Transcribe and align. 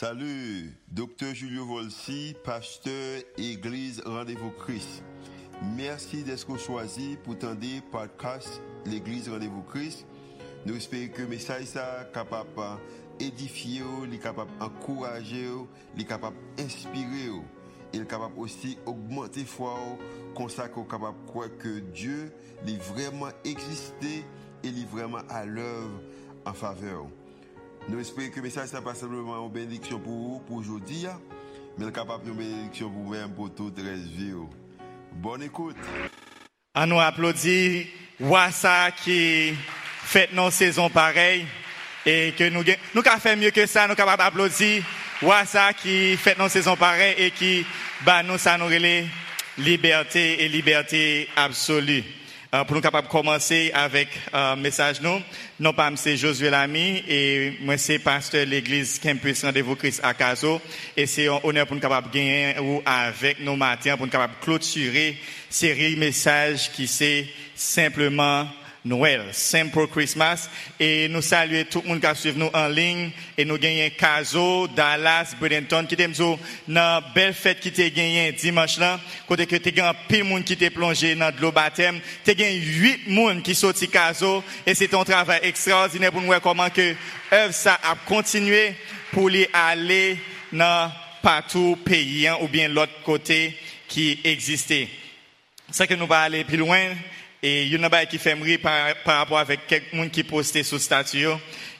Salut, 0.00 0.72
docteur 0.92 1.34
Julio 1.34 1.66
Volsi, 1.66 2.36
pasteur 2.44 3.20
Église 3.36 4.00
Rendez-vous 4.06 4.52
Christ. 4.52 5.02
Merci 5.76 6.22
d'être 6.22 6.56
choisi 6.56 7.18
pour 7.24 7.36
tendre 7.36 7.66
podcast 7.90 8.62
l'Église 8.86 9.28
Rendez-vous 9.28 9.62
Christ. 9.62 10.06
Nous 10.64 10.76
espérons 10.76 11.12
que 11.12 11.22
le 11.22 11.26
message 11.26 11.74
est 11.74 12.12
capable 12.14 12.78
d'édifier, 13.18 13.82
capable 14.22 14.52
d'encourager, 14.60 15.48
d'inspirer 15.96 17.32
et 17.92 18.04
capable 18.04 18.38
aussi 18.38 18.78
d'augmenter 18.86 19.44
foi, 19.44 19.74
comme 20.36 20.48
ça 20.48 20.68
qu'on 20.68 20.84
capable 20.84 21.20
de 21.24 21.28
croire 21.28 21.48
que 21.58 21.80
Dieu 21.80 22.30
est 22.64 22.80
vraiment 22.92 23.30
existé 23.44 24.24
et 24.62 24.68
est 24.68 24.88
vraiment 24.88 25.22
à 25.28 25.44
l'œuvre 25.44 26.00
en 26.46 26.52
faveur. 26.52 27.08
Nous 27.90 28.00
espérons 28.00 28.28
que 28.28 28.36
le 28.36 28.42
message 28.42 28.72
n'est 28.74 28.82
pas 28.82 28.94
simplement 28.94 29.46
une 29.46 29.50
bénédiction 29.50 29.98
pour 29.98 30.12
vous, 30.12 30.42
pour 30.46 30.56
aujourd'hui, 30.58 31.06
mais 31.78 31.90
capable 31.90 32.28
une 32.28 32.34
bénédiction 32.36 32.90
pour 32.90 33.02
vous-même, 33.02 33.30
pour 33.30 33.54
toute 33.54 33.78
la 33.78 33.94
vie. 33.94 34.34
Bonne 35.12 35.42
écoute. 35.42 35.76
Nous 36.86 37.00
applaudit 37.00 37.86
Wassa 38.20 38.90
qui 38.92 39.54
fait 40.04 40.30
nos 40.34 40.50
saisons 40.50 40.90
pareilles 40.90 41.46
et 42.04 42.34
que 42.36 42.50
nous 42.50 42.62
nous 42.94 43.02
avons 43.06 43.20
fait 43.20 43.36
mieux 43.36 43.50
que 43.50 43.64
ça, 43.64 43.88
nous 43.88 43.94
capables 43.94 44.22
d'applaudir 44.22 44.84
Wassa 45.22 45.72
qui 45.72 46.16
fait 46.18 46.38
nos 46.38 46.48
saisons 46.50 46.76
pareilles 46.76 47.14
et 47.16 47.30
qui 47.30 47.64
nous 48.26 48.38
ça 48.38 48.58
nous 48.58 48.68
liberté 49.56 50.44
et 50.44 50.48
liberté 50.48 51.28
absolue. 51.36 52.04
Euh, 52.54 52.64
pour 52.64 52.76
nous 52.76 52.80
capables 52.80 53.08
de 53.08 53.12
commencer 53.12 53.70
avec 53.74 54.08
un 54.32 54.38
euh, 54.38 54.56
message 54.56 55.02
nous, 55.02 55.20
non 55.60 55.74
pas 55.74 55.90
c'est 55.96 56.16
Josué 56.16 56.48
Lamy 56.48 57.04
et 57.06 57.58
moi 57.60 57.76
c'est 57.76 57.98
pasteur 57.98 58.46
l'église 58.46 58.98
Campus 58.98 59.44
Rendez-vous 59.44 59.76
Christ 59.76 60.00
à 60.02 60.14
Caso. 60.14 60.58
Et 60.96 61.04
c'est 61.04 61.28
un 61.28 61.40
honneur 61.42 61.66
pour 61.66 61.74
nous 61.76 61.82
capables 61.82 62.08
de 62.08 62.14
gagner 62.14 62.58
ou 62.58 62.80
avec 62.86 63.40
nos 63.40 63.54
matins 63.54 63.98
pour 63.98 64.06
nous 64.06 64.12
capables 64.12 64.32
de 64.40 64.44
clôturer 64.46 65.18
série 65.50 65.94
messages 65.96 66.72
qui 66.72 66.86
c'est 66.86 67.26
simplement 67.54 68.46
Noël, 68.84 69.22
Simple 69.32 69.86
Christmas. 69.88 70.48
Et 70.78 71.08
nous 71.08 71.22
saluons 71.22 71.64
tout 71.70 71.82
le 71.82 71.88
monde 71.88 72.00
qui 72.00 72.20
suivi 72.20 72.38
nous 72.38 72.50
en 72.52 72.68
ligne. 72.68 73.10
Et 73.36 73.44
nous 73.44 73.58
gagnons 73.58 73.90
Caso, 73.98 74.68
Dallas, 74.68 75.34
Bradenton, 75.38 75.86
qui 75.86 75.96
t'aime 75.96 76.14
dans 76.68 77.02
belle 77.14 77.34
fête 77.34 77.60
qui 77.60 77.72
t'est 77.72 77.90
gagné 77.90 78.32
dimanche 78.32 78.78
là. 78.78 79.00
Côté 79.26 79.46
que 79.46 79.56
t'es 79.56 79.72
gagné 79.72 79.96
pile 80.08 80.24
monde 80.24 80.44
qui 80.44 80.56
t'est 80.56 80.70
plongé 80.70 81.14
dans 81.14 81.34
de 81.34 81.40
l'eau 81.40 81.52
baptême. 81.52 82.00
T'es 82.24 82.34
gagné 82.34 82.56
huit 82.56 83.08
monde 83.08 83.42
qui 83.42 83.54
sorti 83.54 83.88
Caso. 83.88 84.42
Et 84.66 84.74
c'est 84.74 84.94
un 84.94 85.04
travail 85.04 85.40
extraordinaire 85.42 86.12
pour 86.12 86.20
nous 86.20 86.28
voir 86.28 86.40
comment 86.40 86.70
que 86.70 86.94
œuvre 87.32 87.54
ça 87.54 87.78
a 87.82 87.94
continué 88.06 88.74
pour 89.12 89.30
aller 89.52 90.18
dans 90.52 90.90
partout 91.22 91.78
pays 91.84 92.26
hein, 92.26 92.38
ou 92.40 92.48
bien 92.48 92.68
l'autre 92.68 93.02
côté 93.04 93.56
qui 93.86 94.18
existait. 94.24 94.88
C'est 95.70 95.86
que 95.86 95.94
nous 95.94 96.06
va 96.06 96.20
aller 96.20 96.44
plus 96.44 96.56
loin. 96.56 96.94
Et 97.42 97.64
il 97.64 97.68
y 97.68 97.74
a 97.74 97.78
une 97.78 98.06
qui 98.08 98.18
fait 98.18 98.58
par, 98.58 98.94
par 99.04 99.18
rapport 99.18 99.38
avec 99.38 99.66
quelqu'un 99.66 100.08
qui 100.08 100.24
posté 100.24 100.62
sur 100.62 100.80
statut. 100.80 101.28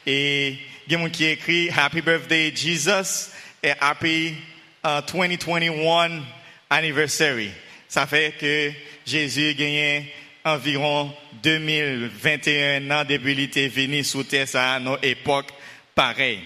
Et 0.05 0.57
il 0.87 0.93
y 0.93 0.95
a 0.95 1.09
qui 1.09 1.25
écrit 1.25 1.69
Happy 1.69 2.01
Birthday 2.01 2.51
Jesus 2.55 3.31
et 3.61 3.73
Happy 3.79 4.35
2021 4.83 6.09
uh, 6.09 6.21
Anniversary. 6.69 7.51
Ça 7.87 8.07
fait 8.07 8.35
que 8.39 8.71
Jésus 9.05 9.49
a 9.49 9.53
gagné 9.53 10.13
environ 10.45 11.13
2021 11.43 12.91
ans 12.91 13.03
depuis 13.03 13.35
qu'il 13.35 13.43
était 13.43 13.67
venu 13.67 14.03
sous 14.03 14.23
terre 14.23 14.47
à 14.53 14.79
nos 14.79 14.97
époques 15.01 15.51
pareilles. 15.93 16.41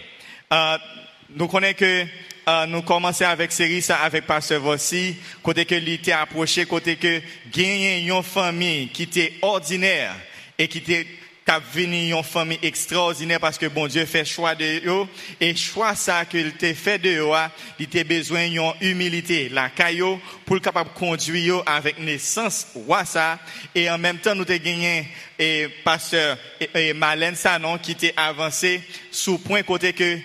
Uh, 0.52 0.78
nous 1.36 1.48
connaissons 1.48 1.78
que 1.78 2.06
euh, 2.48 2.66
nous 2.66 2.82
commençons 2.82 3.26
avec 3.26 3.52
série 3.52 3.82
ça 3.82 3.98
avec 3.98 4.26
Pasteur 4.26 4.62
Vossi, 4.62 5.16
côté 5.42 5.66
que 5.66 5.76
l'été 5.76 6.12
approché, 6.12 6.66
côté 6.66 6.96
que 6.96 7.22
gagner 7.52 8.06
une 8.06 8.24
famille 8.24 8.90
qui 8.90 9.04
était 9.04 9.34
ordinaire 9.42 10.14
et 10.58 10.68
qui 10.68 10.80
était 10.80 11.08
qu'a 11.46 11.60
venu 11.60 12.12
une 12.12 12.24
famille 12.24 12.60
extraordinaire 12.62 13.40
parce 13.40 13.58
que 13.58 13.66
bon 13.66 13.88
Dieu 13.88 14.06
fait 14.06 14.26
choix 14.26 14.56
de 14.56 14.82
eux. 14.86 15.08
Et 15.40 15.56
choix 15.56 15.96
ça 15.96 16.26
qu'il 16.26 16.54
t'a 16.54 16.74
fait 16.74 17.00
de 17.00 17.10
eux, 17.10 17.32
il 17.80 17.88
t'a 17.88 18.04
besoin 18.04 18.48
d'une 18.48 18.74
humilité, 18.82 19.50
la 19.50 19.70
caillou 19.70 20.20
pour 20.46 20.62
capable 20.62 20.92
conduire 20.92 21.64
avec 21.66 22.00
naissance 22.00 22.68
ça. 23.06 23.40
Et 23.76 23.90
en 23.90 23.98
même 23.98 24.18
temps 24.18 24.36
nous 24.36 24.46
t'ai 24.46 24.60
gagné 24.60 25.08
et 25.38 25.68
pasteur 25.84 26.38
et, 26.74 26.94
Malène 26.94 27.36
Sanon 27.36 27.78
qui 27.78 27.92
était 27.92 28.14
avancé 28.16 28.82
sous 29.12 29.38
point 29.38 29.64
côté 29.64 29.94
que 29.94 30.20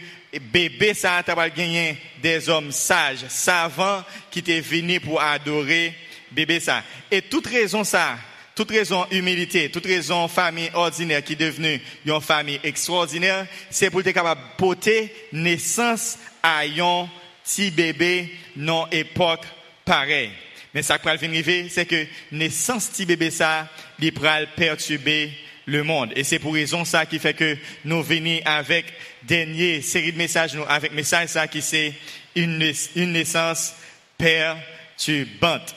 bébé 0.53 0.95
ça 0.95 1.23
t'a 1.25 1.49
gagné 1.51 1.97
des 2.23 2.49
hommes 2.49 2.73
sages, 2.73 3.25
savants 3.29 4.05
qui 4.31 4.41
étaient 4.41 4.61
venus 4.61 5.01
pour 5.01 5.21
adorer 5.21 5.95
bébé 6.31 6.61
ça. 6.61 6.83
Et 7.11 7.23
toute 7.23 7.47
raison 7.47 7.85
ça, 7.85 8.19
toute 8.55 8.71
raison 8.71 9.07
humilité, 9.11 9.71
toute 9.71 9.87
raison 9.87 10.29
famille 10.29 10.71
ordinaire 10.75 11.23
qui 11.23 11.35
est 11.35 11.37
devenue 11.37 11.81
une 12.05 12.21
famille 12.21 12.61
extraordinaire, 12.65 13.47
c'est 13.71 13.91
pour 13.91 14.01
être 14.01 14.13
capable 14.13 14.41
de 14.41 14.57
porter 14.57 15.15
naissance 15.33 16.19
à 16.43 16.61
un 16.61 17.09
petit 17.45 17.71
bébé 17.71 18.31
non 18.57 18.87
époque 18.91 19.45
pareille. 19.85 20.33
Mais 20.75 20.83
ça 20.83 20.99
qui 20.99 21.07
va 21.07 21.13
arriver, 21.13 21.69
c'est 21.71 21.87
que 21.87 22.07
naissance 22.31 22.89
petit 22.89 23.07
bébé 23.07 23.31
ça, 23.31 23.69
il 24.01 24.13
va 24.19 24.45
perturber 24.47 25.33
le 25.69 25.83
monde. 25.85 26.13
Et 26.17 26.25
c'est 26.25 26.39
pour 26.39 26.55
raison 26.55 26.85
ça 26.85 27.07
qui 27.07 27.19
fait 27.19 27.35
que 27.35 27.57
nous 27.85 28.03
venons 28.03 28.41
avec 28.45 28.87
dernière 29.23 29.83
série 29.83 30.13
de 30.13 30.19
messages, 30.19 30.55
nous, 30.55 30.65
avec 30.67 30.93
message 30.93 31.29
ça 31.29 31.47
qui 31.47 31.61
c'est 31.61 31.93
une, 32.35 32.73
une 32.97 33.13
naissance 33.13 33.75
perturbante. 34.17 35.77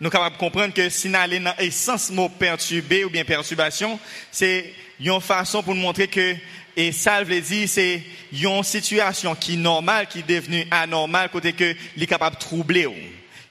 Nous 0.00 0.10
sommes 0.10 0.10
capables 0.10 0.34
de 0.34 0.40
comprendre 0.40 0.74
que 0.74 0.88
si 0.88 1.08
nous 1.08 1.16
allons 1.16 1.40
dans 1.40 1.54
l'essence 1.60 2.10
mot 2.10 2.28
perturbé 2.28 3.04
ou 3.04 3.10
bien 3.10 3.24
perturbation, 3.24 4.00
c'est 4.32 4.74
une 4.98 5.20
façon 5.20 5.62
pour 5.62 5.76
nous 5.76 5.82
montrer 5.82 6.08
que, 6.08 6.34
et 6.76 6.90
ça 6.90 7.22
veut 7.22 7.40
dire, 7.40 7.68
c'est 7.68 8.02
une 8.32 8.62
situation 8.64 9.36
qui 9.36 9.54
est 9.54 9.58
normale, 9.58 10.08
qui 10.08 10.18
est 10.20 10.28
devenue 10.28 10.66
anormale, 10.72 11.28
côté 11.28 11.52
que, 11.52 11.76
est 11.96 12.06
capable 12.06 12.34
de 12.34 12.40
troubler. 12.40 12.88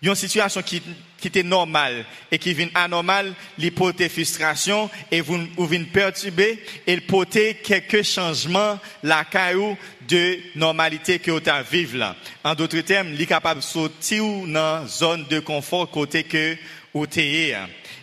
Une 0.03 0.15
situation 0.15 0.63
qui 0.63 0.81
était 1.23 1.43
normal 1.43 2.05
et 2.31 2.39
qui 2.39 2.55
vient 2.55 2.69
anormal, 2.73 3.35
il 3.59 3.71
porter 3.71 4.09
frustration 4.09 4.89
et 5.11 5.21
vous, 5.21 5.37
vous 5.55 5.67
vient 5.67 5.83
perturber 5.83 6.59
et 6.87 6.93
il 6.93 7.05
porter 7.05 7.55
quelques 7.63 8.01
changements 8.01 8.79
la 9.03 9.23
caillou 9.25 9.77
de 10.07 10.39
normalité 10.55 11.19
que 11.19 11.29
vous 11.29 11.63
vivre 11.69 11.99
là. 11.99 12.15
En 12.43 12.55
d'autres 12.55 12.79
termes, 12.79 13.09
il 13.13 13.21
est 13.21 13.27
capable 13.27 13.59
de 13.59 13.65
sortir 13.65 14.23
dans 14.47 14.87
zone 14.87 15.27
de 15.29 15.39
confort 15.39 15.91
côté 15.91 16.23
que 16.23 16.57
vous 16.95 17.05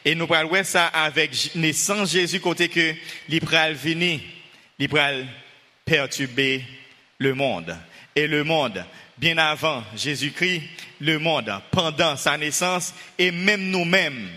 Et 0.04 0.14
nous 0.14 0.28
parlons 0.28 0.62
ça 0.62 0.86
avec 0.86 1.56
naissance 1.56 2.12
Jésus 2.12 2.38
côté 2.38 2.68
que 2.68 2.94
il 3.28 3.40
venir, 3.74 4.20
il 4.78 4.88
perturber 5.84 6.62
le 7.18 7.34
monde. 7.34 7.76
Et 8.14 8.28
le 8.28 8.44
monde, 8.44 8.84
bien 9.18 9.36
avant 9.38 9.82
Jésus-Christ, 9.96 10.62
le 11.00 11.18
monde 11.18 11.52
pendant 11.70 12.16
sa 12.16 12.38
naissance 12.38 12.94
et 13.18 13.30
même 13.30 13.70
nous-mêmes, 13.70 14.28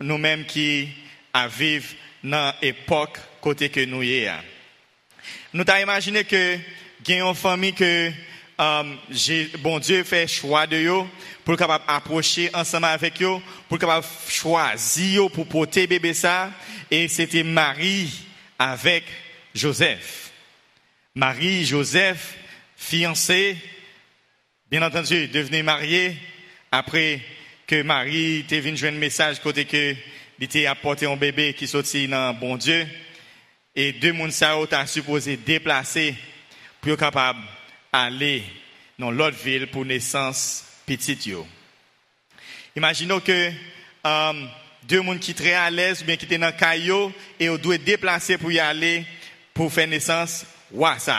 nous-mêmes 0.00 0.44
qui 0.44 0.88
vivons 1.58 1.86
dans 2.22 2.54
l'époque 2.62 3.18
côté 3.40 3.70
que 3.70 3.84
nous 3.84 4.02
y 4.02 4.24
sommes. 4.24 4.34
Nous 5.52 5.64
avons 5.66 5.82
imaginé 5.82 6.24
que 6.24 6.56
a 6.56 7.12
une 7.12 7.34
famille 7.34 7.72
que 7.72 8.12
um, 8.58 8.96
bon 9.58 9.78
Dieu 9.78 10.04
fait 10.04 10.28
choix 10.28 10.66
de 10.66 10.76
eux 10.76 11.06
pour 11.44 11.56
capable 11.56 11.84
approcher 11.88 12.50
ensemble 12.54 12.86
avec 12.86 13.20
eux, 13.22 13.38
pour 13.68 13.78
capable 13.78 14.06
choisir 14.28 15.30
pour 15.30 15.46
porter 15.46 15.86
bébé 15.86 16.14
ça 16.14 16.52
et 16.90 17.08
c'était 17.08 17.42
Marie 17.42 18.12
avec 18.58 19.04
Joseph. 19.54 20.30
Marie, 21.14 21.64
Joseph, 21.64 22.36
fiancés, 22.76 23.56
Bien 24.70 24.82
entendu, 24.82 25.26
devenir 25.26 25.64
marié 25.64 26.16
après 26.70 27.20
que 27.66 27.82
Marie 27.82 28.44
t'ait 28.46 28.60
venu 28.60 28.78
un 28.86 28.92
message 28.92 29.40
côté 29.40 29.64
que 29.64 29.96
il 30.38 30.44
était 30.44 30.66
apporté 30.66 31.06
un 31.06 31.16
bébé 31.16 31.54
qui 31.54 31.66
sortit 31.66 32.06
dans 32.06 32.32
bon 32.34 32.56
Dieu 32.56 32.86
et 33.74 33.92
deux 33.92 34.12
moun 34.12 34.30
sa 34.30 34.54
a 34.54 34.86
supposé 34.86 35.36
déplacer 35.36 36.14
pour 36.80 36.92
être 36.92 37.00
capable 37.00 37.40
aller 37.92 38.44
dans 38.96 39.10
l'autre 39.10 39.38
ville 39.38 39.66
pour 39.66 39.84
naissance 39.84 40.64
petite 40.86 41.26
yo. 41.26 41.44
Imaginons 42.76 43.18
que 43.18 43.50
um, 44.04 44.48
deux 44.84 45.00
moun 45.00 45.18
qui 45.18 45.34
très 45.34 45.54
à 45.54 45.68
l'aise 45.68 46.04
bien 46.04 46.14
qui 46.14 46.26
étaient 46.26 46.38
dans 46.38 46.56
caillou 46.56 47.12
et 47.40 47.50
on 47.50 47.56
doit 47.56 47.76
déplacer 47.76 48.38
pour 48.38 48.52
y 48.52 48.60
aller 48.60 49.04
pour 49.52 49.72
faire 49.72 49.88
naissance 49.88 50.46
wassa. 50.70 51.18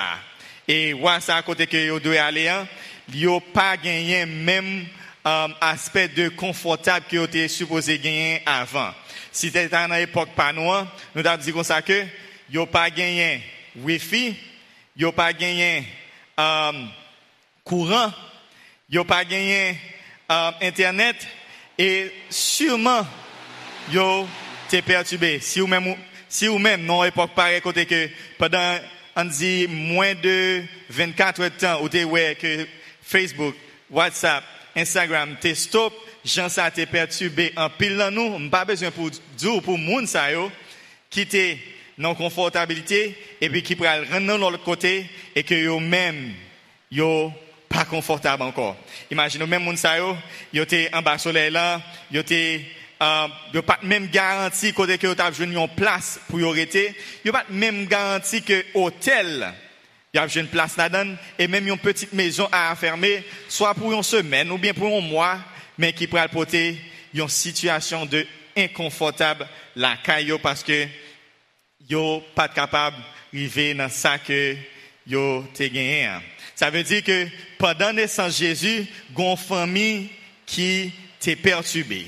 Et 0.69 0.93
wassa 0.93 1.41
côté 1.41 1.67
que 1.67 1.91
on 1.91 1.99
doit 1.99 2.21
aller 2.21 2.47
hein, 2.47 2.65
a 3.13 3.39
pas 3.53 3.77
gagné 3.77 4.25
même 4.25 4.85
um, 5.25 5.53
aspect 5.61 6.09
de 6.09 6.29
confortable 6.29 7.05
que 7.09 7.25
était 7.25 7.47
supposé 7.47 7.99
gagner 7.99 8.41
avant. 8.45 8.93
Si 9.31 9.47
c'était 9.47 9.69
dans 9.69 9.91
l'époque 9.91 10.29
pas 10.35 10.51
nous 10.53 10.69
avons 10.69 11.37
dit 11.41 11.53
comme 11.53 11.63
ça 11.63 11.81
que 11.81 12.05
yo 12.49 12.65
pas 12.65 12.89
gagné 12.89 13.41
wifi, 13.75 14.35
yo 14.95 15.11
pas 15.11 15.33
gagné 15.33 15.85
euh, 16.39 16.71
courant, 17.63 18.11
yo 18.89 19.03
pas 19.03 19.23
gagné 19.23 19.77
euh, 20.31 20.51
internet 20.61 21.27
et 21.77 22.11
sûrement 22.29 23.05
yo 23.91 24.27
t'es 24.69 24.81
perturbé. 24.81 25.39
Si 25.39 25.59
vous 25.59 25.67
même 25.67 25.95
si 26.27 26.47
vous 26.47 26.59
même 26.59 26.85
non 26.85 27.03
époque 27.03 27.31
pareil 27.35 27.61
côté 27.61 27.85
que 27.85 28.09
pendant 28.37 28.77
on 29.15 29.25
dit 29.25 29.67
moins 29.69 30.15
de 30.15 30.63
24 30.89 31.41
heures 31.41 31.49
de 31.49 31.55
temps 31.55 31.81
ou 31.81 31.89
t'es 31.89 32.03
ouais 32.03 32.37
que 32.39 32.67
Facebook, 33.11 33.55
WhatsApp, 33.89 34.43
Instagram 34.73 35.35
t'es 35.41 35.53
stop, 35.53 35.93
gens 36.23 36.47
ça 36.47 36.71
t'es 36.71 36.85
perturbé 36.85 37.51
en 37.57 37.69
pile 37.69 37.97
dans 37.97 38.09
nous, 38.09 38.49
pas 38.49 38.63
besoin 38.63 38.89
pour 38.89 39.09
dire 39.37 39.61
pour 39.61 39.77
moun 39.77 40.07
ça 40.07 40.27
quitter 41.09 41.59
non 41.97 42.15
confortabilité 42.15 43.17
et 43.41 43.49
puis 43.49 43.63
qui 43.63 43.75
pourrait 43.75 43.99
rentrer 43.99 44.19
de 44.25 44.39
l'autre 44.39 44.63
côté 44.63 45.09
et 45.35 45.43
que 45.43 45.53
yo 45.53 45.81
même 45.81 46.31
yo 46.89 47.33
pas 47.67 47.83
confortable 47.83 48.43
encore. 48.43 48.77
Imaginez 49.11 49.45
même 49.45 49.63
moun 49.63 49.75
sa 49.75 49.97
yo, 49.97 50.15
yo 50.53 50.63
te 50.63 50.87
en 50.95 51.01
bas 51.01 51.17
soleil 51.17 51.51
là, 51.51 51.81
yo 52.09 52.23
te 52.23 52.59
euh, 53.01 53.27
yo 53.53 53.61
pas 53.61 53.79
même 53.83 54.07
garanti 54.07 54.71
côté 54.71 54.97
que 54.97 55.07
yo 55.07 55.15
t'a 55.15 55.31
une 55.37 55.67
place 55.75 56.17
pour 56.29 56.39
y 56.39 56.47
arrêter, 56.47 56.95
yo 57.25 57.33
pas 57.33 57.45
même 57.49 57.87
garanti 57.87 58.41
que 58.41 58.63
hôtel 58.73 59.53
y 60.13 60.19
a 60.19 60.27
une 60.35 60.47
place 60.47 60.77
là-dedans 60.77 61.15
et 61.39 61.47
même 61.47 61.67
une 61.67 61.77
petite 61.77 62.13
maison 62.13 62.47
à 62.51 62.75
fermer 62.75 63.23
soit 63.47 63.73
pour 63.73 63.93
une 63.93 64.03
semaine 64.03 64.51
ou 64.51 64.57
bien 64.57 64.73
pour 64.73 64.95
un 64.95 65.01
mois 65.01 65.39
mais 65.77 65.93
qui 65.93 66.07
pourrait 66.07 66.27
porter 66.27 66.77
une 67.13 67.29
situation 67.29 68.05
de 68.05 68.25
inconfortable 68.57 69.47
la 69.75 69.97
caillou 69.97 70.37
parce 70.39 70.63
que 70.63 70.87
yo 71.89 72.23
pas 72.35 72.49
capable 72.49 72.97
d'arriver 73.33 73.73
dans 73.73 73.89
ça 73.89 74.19
que 74.19 74.55
yo 75.07 75.45
te 75.53 75.63
gagné. 75.63 76.09
Ça 76.55 76.69
veut 76.69 76.83
dire 76.83 77.03
que 77.03 77.27
pendant 77.57 77.93
naissance 77.93 78.37
Jésus, 78.37 78.85
une 79.17 79.37
famille 79.37 80.09
qui 80.45 80.91
t'est 81.19 81.35
perturbée. 81.35 82.07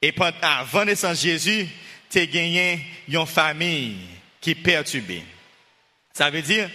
Et 0.00 0.12
avant 0.42 0.84
naissance 0.84 1.22
Jésus, 1.22 1.66
t'es 2.10 2.26
gagné 2.26 2.84
une 3.08 3.26
famille 3.26 3.96
qui 4.40 4.50
est 4.50 4.54
perturbée. 4.56 5.22
Ça 6.12 6.28
veut 6.28 6.42
dire, 6.42 6.68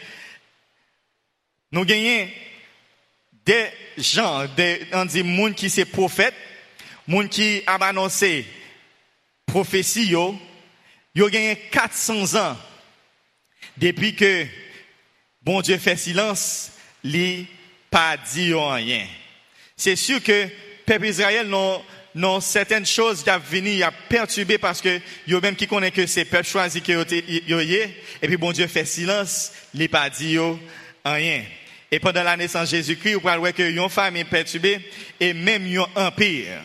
nous 1.71 1.85
gagnons 1.85 2.29
des 3.45 3.67
gens, 3.97 4.45
des, 4.55 4.81
on 4.93 5.05
dit, 5.05 5.23
monde 5.23 5.55
qui 5.55 5.69
c'est 5.69 5.85
prophète, 5.85 6.33
monde 7.07 7.29
qui 7.29 7.61
a 7.65 7.75
annoncé 7.75 8.45
prophétie, 9.45 10.07
yo, 10.07 10.37
yo 11.15 11.29
gagné 11.29 11.55
400 11.71 12.35
ans 12.35 12.57
depuis 13.77 14.15
que 14.15 14.45
bon 15.41 15.61
Dieu 15.61 15.77
fait 15.77 15.95
silence, 15.95 16.71
li 17.03 17.47
pas 17.89 18.17
dit 18.17 18.53
rien. 18.53 19.07
C'est 19.75 19.95
sûr 19.95 20.21
que 20.21 20.47
peuple 20.85 21.07
Israël 21.07 21.47
non 21.47 21.81
non 22.13 22.41
certaines 22.41 22.85
choses 22.85 23.23
qui 23.23 23.29
a 23.83 23.91
perturbé 24.09 24.57
parce 24.57 24.81
que 24.81 24.99
yo 25.27 25.39
même 25.39 25.55
qui 25.55 25.67
connaît 25.67 25.91
que 25.91 26.05
c'est 26.05 26.25
peuple 26.25 26.47
choisi 26.47 26.81
que 26.81 26.91
yo 27.47 27.59
et 27.59 28.27
puis 28.27 28.37
bon 28.37 28.51
Dieu 28.51 28.67
fait 28.67 28.85
silence, 28.85 29.53
li 29.73 29.87
pas 29.87 30.09
dit 30.09 30.37
rien. 31.13 31.43
Et 31.91 31.99
pendant 31.99 32.23
la 32.23 32.35
naissance 32.35 32.71
de 32.71 32.77
Jésus-Christ, 32.77 33.13
vous 33.13 33.21
pouvez 33.21 33.37
voir 33.37 33.53
que 33.53 33.63
une 33.63 33.89
famille 33.89 34.23
perturbée 34.25 34.79
et 35.19 35.33
même 35.33 35.65
un 35.95 36.07
empire 36.07 36.61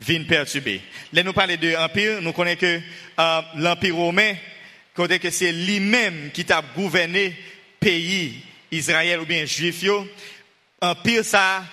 vient 0.00 0.22
perturber. 0.24 0.80
Là, 1.12 1.22
nous 1.22 1.32
parlons 1.32 1.56
de 1.56 1.74
empire, 1.76 2.22
nous 2.22 2.32
connaissons 2.32 2.60
que 2.60 2.80
euh, 3.18 3.40
l'empire 3.56 3.96
romain, 3.96 4.34
côté 4.94 5.18
que 5.18 5.30
c'est 5.30 5.52
lui-même 5.52 6.30
qui 6.32 6.44
a 6.50 6.62
gouverné 6.74 7.34
pays 7.78 8.42
Israël 8.70 9.20
ou 9.20 9.26
bien 9.26 9.44
juif 9.44 9.84
empire 10.80 11.24
ça 11.24 11.64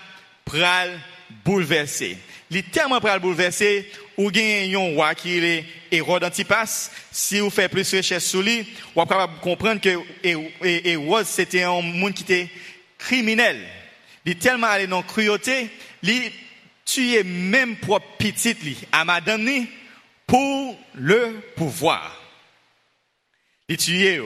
pral 0.44 0.98
bouleversé. 1.44 2.18
Il 2.50 2.62
tellement 2.64 3.00
pral 3.00 3.20
bouleversé 3.20 3.90
ou 4.16 4.32
gen 4.32 4.74
un 4.74 4.94
roi 4.94 5.14
qui 5.14 5.38
est 5.38 5.64
Hérode 5.90 6.24
Antipas, 6.24 6.90
si 7.10 7.40
vous 7.40 7.50
faites 7.50 7.70
plus 7.70 7.90
de 7.90 7.96
recherche 7.96 8.22
sur 8.24 8.42
lui, 8.42 8.66
vous 8.94 9.06
pouvez 9.06 9.26
comprendre 9.40 9.80
que 9.80 9.98
Hérode 10.62 11.26
c'était 11.26 11.62
un 11.62 11.80
monde 11.80 12.12
qui 12.12 12.22
était 12.22 12.48
criminel. 12.98 13.60
Il 14.24 14.32
est 14.32 14.40
tellement 14.40 14.68
allé 14.68 14.86
dans 14.86 14.98
la 14.98 15.02
cruauté, 15.02 15.68
il 16.02 16.30
tuait 16.84 17.24
même 17.24 17.76
propre 17.76 18.06
petite 18.18 18.58
à 18.92 19.04
madame 19.04 19.66
pour 20.26 20.78
le 20.94 21.40
pouvoir. 21.56 22.20
Il 23.68 23.76
tuait. 23.76 24.20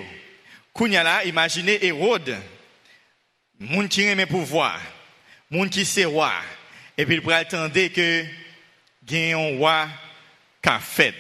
Kounya 0.72 1.02
là, 1.02 1.24
imaginez 1.24 1.84
Hérode, 1.84 2.36
monde 3.58 3.88
qui 3.88 4.02
aime 4.02 4.26
pouvoir, 4.26 4.80
monde 5.50 5.70
qui 5.70 5.84
sait 5.84 6.04
roi, 6.04 6.32
et 6.98 7.06
puis 7.06 7.14
il 7.14 7.22
pourrait 7.22 7.36
attendre 7.36 7.72
que 7.72 8.24
gagne 9.06 9.32
un 9.34 9.56
roi 9.56 9.88
qu'a 10.60 10.80
fait. 10.80 11.14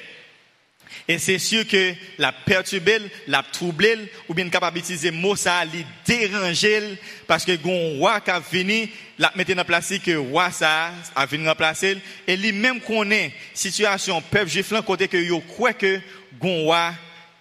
Et 1.06 1.18
c'est 1.18 1.38
sûr 1.38 1.66
que 1.66 1.94
la 2.18 2.32
perturber, 2.32 2.98
la 3.28 3.42
troubler, 3.42 3.96
ou 4.28 4.34
bien 4.34 4.48
capable 4.48 4.76
d'utiliser 4.76 5.10
mot 5.10 5.36
ça, 5.36 5.64
les 5.64 5.86
déranger, 6.04 6.98
parce 7.26 7.44
que 7.44 7.52
gon 7.56 7.96
roi 7.98 8.20
qui 8.20 8.30
a 8.30 8.40
venu, 8.40 8.90
la 9.18 9.32
mettre 9.36 9.56
en 9.56 9.64
place 9.64 9.94
que 10.04 10.16
roi 10.16 10.50
ça 10.50 10.92
a 11.14 11.26
venu 11.26 11.48
remplacer, 11.48 11.96
et 12.26 12.36
lui 12.36 12.52
même 12.52 12.80
connaît 12.80 13.32
situation 13.54 14.20
peuple 14.20 14.50
juif 14.50 14.70
là 14.70 14.82
côté 14.82 15.08
que 15.08 15.38
croit 15.46 15.72
que 15.72 16.00
gon 16.38 16.64
roi 16.64 16.92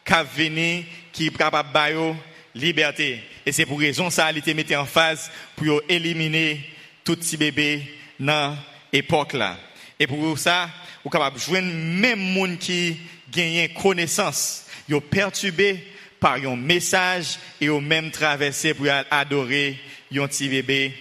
qui 0.06 0.14
a 0.14 0.24
venu, 0.24 0.86
qui 1.12 1.28
est 1.28 1.38
capable 1.38 1.74
de 1.74 2.60
liberté. 2.60 3.22
Et 3.46 3.52
c'est 3.52 3.66
pour 3.66 3.80
raison 3.80 4.10
ça, 4.10 4.32
il 4.32 4.38
était 4.38 4.54
mis 4.54 4.76
en 4.76 4.86
phase 4.86 5.32
pour 5.56 5.82
éliminer 5.90 6.62
tout 7.04 7.16
petit 7.16 7.38
bébé 7.38 7.97
dans 8.20 8.58
l'époque 8.92 9.34
là. 9.34 9.58
Et 10.00 10.08
pour 10.08 10.38
ça, 10.38 10.70
vous 11.04 11.10
capable 11.10 11.38
de 11.38 11.42
joindre 11.42 11.72
même 11.74 12.20
monde 12.20 12.58
qui 12.58 12.98
gagne 13.32 13.70
connaissance, 13.74 14.66
yo 14.88 15.02
perturbé 15.02 15.84
par 16.20 16.36
un 16.36 16.56
message 16.56 17.40
et 17.62 17.70
au 17.70 17.80
même 17.80 18.12
traversé 18.12 18.74
pour 18.74 18.88
adorer 19.12 19.78
un 20.16 20.28
petit 20.28 20.50
bébé 20.50 20.94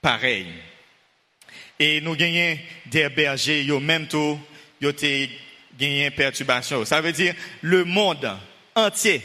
pareil. 0.00 0.46
Et 1.78 2.00
nous 2.00 2.16
gagnons 2.16 2.58
des 2.86 3.08
bergers, 3.08 3.64
yo 3.64 3.80
même 3.80 4.06
tout, 4.06 4.38
yo 4.80 4.92
te 4.92 5.28
gagné 5.78 6.10
perturbation. 6.10 6.84
Ça 6.84 7.00
veut 7.00 7.12
dire 7.12 7.34
le 7.60 7.84
monde 7.84 8.30
entier, 8.74 9.22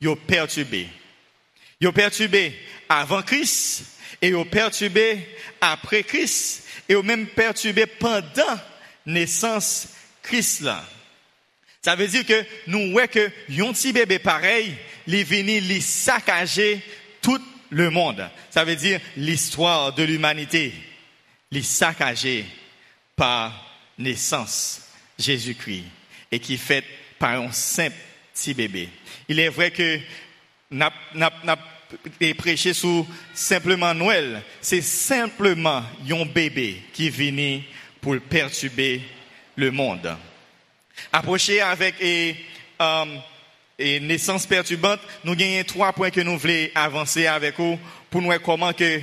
yo 0.00 0.14
perturbé. 0.16 0.88
Yo 1.80 1.92
perturbé 1.92 2.54
avant 2.88 3.22
Christ 3.22 3.97
et 4.20 4.28
yo 4.28 4.44
perturbé 4.44 5.28
après 5.60 6.02
Christ 6.02 6.64
et 6.88 6.94
yo 6.94 7.02
même 7.02 7.26
perturbé 7.26 7.86
pendant 7.86 8.60
naissance 9.06 9.88
Christ. 10.22 10.68
Ça 11.82 11.96
veut 11.96 12.08
dire 12.08 12.26
que 12.26 12.44
nous 12.66 12.92
voyons 12.92 13.08
que 13.08 13.30
un 13.60 13.72
petit 13.72 13.92
bébé 13.92 14.18
pareil, 14.18 14.74
il 15.06 15.24
venu 15.24 15.60
li 15.60 15.80
saccager 15.80 16.80
tout 17.22 17.40
le 17.70 17.90
monde. 17.90 18.28
Ça 18.50 18.64
veut 18.64 18.76
dire 18.76 19.00
l'histoire 19.16 19.92
de 19.94 20.02
l'humanité, 20.02 20.72
li 21.50 21.62
saccager 21.62 22.44
par 23.16 23.52
naissance 23.96 24.82
Jésus-Christ 25.18 25.84
et 26.30 26.38
qui 26.40 26.58
fait 26.58 26.84
par 27.18 27.40
un 27.40 27.52
simple 27.52 27.96
petit 28.34 28.54
bébé. 28.54 28.88
Il 29.28 29.40
est 29.40 29.48
vrai 29.48 29.70
que 29.70 29.98
prêché 32.36 32.72
sous 32.74 33.06
simplement 33.34 33.94
Noël, 33.94 34.42
c'est 34.60 34.82
simplement 34.82 35.82
un 36.10 36.24
bébé 36.26 36.82
qui 36.92 37.10
venu 37.10 37.62
pour 38.00 38.16
perturber 38.20 39.02
le 39.56 39.70
monde. 39.70 40.16
Approcher 41.12 41.60
avec 41.60 41.94
et, 42.00 42.36
euh, 42.80 43.04
naissance 44.00 44.46
perturbante, 44.46 45.00
nous 45.24 45.34
gagnons 45.34 45.64
trois 45.64 45.92
points 45.92 46.10
que 46.10 46.20
nous 46.20 46.38
voulons 46.38 46.68
avancer 46.74 47.26
avec 47.26 47.56
vous 47.58 47.78
pour 48.10 48.20
nous 48.20 48.28
voir 48.28 48.42
comment 48.42 48.72
que 48.72 49.00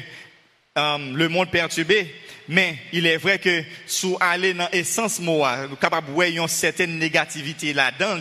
euh, 0.78 0.98
le 1.14 1.30
monde 1.30 1.50
perturbé. 1.50 2.14
Mais 2.48 2.78
il 2.94 3.08
est 3.08 3.18
vrai 3.18 3.40
que 3.40 3.64
sous 3.88 4.18
aller 4.20 4.54
dans 4.54 4.70
l'essence 4.72 5.20
nous 5.20 5.42
sommes 5.42 5.78
capables 5.82 6.08
de 6.08 6.14
voir 6.14 6.28
une 6.28 6.48
certaine 6.48 7.00
négativité 7.00 7.74
là-dedans. 7.74 8.20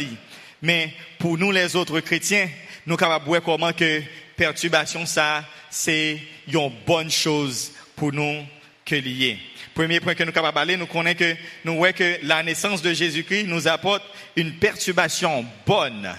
Mais 0.63 0.95
pour 1.19 1.37
nous 1.37 1.51
les 1.51 1.77
autres 1.77 2.01
chrétiens, 2.01 2.49
nous 2.87 2.93
sommes 2.93 3.01
capables 3.01 3.25
de 3.25 3.29
voir 3.29 3.43
comment 3.43 3.73
que 3.73 4.03
perturbation 4.37 5.07
ça, 5.07 5.45
c'est 5.71 6.19
une 6.49 6.73
bonne 6.87 7.11
chose 7.11 7.73
pour 7.97 8.13
nous 8.13 8.45
que 8.85 8.95
lier. 8.97 9.39
Premier 9.75 10.01
point 10.01 10.15
que 10.15 10.23
nous 10.23 10.33
sommes 10.33 10.43
capables 10.45 10.77
nous 10.77 10.87
connaissons 10.87 11.19
que 11.19 11.37
nous 11.65 11.77
voyons 11.77 11.95
que 11.95 12.19
la 12.23 12.43
naissance 12.43 12.83
de 12.83 12.93
Jésus-Christ 12.93 13.47
nous 13.47 13.67
apporte 13.67 14.05
une 14.37 14.53
perturbation 14.55 15.45
bonne 15.67 16.15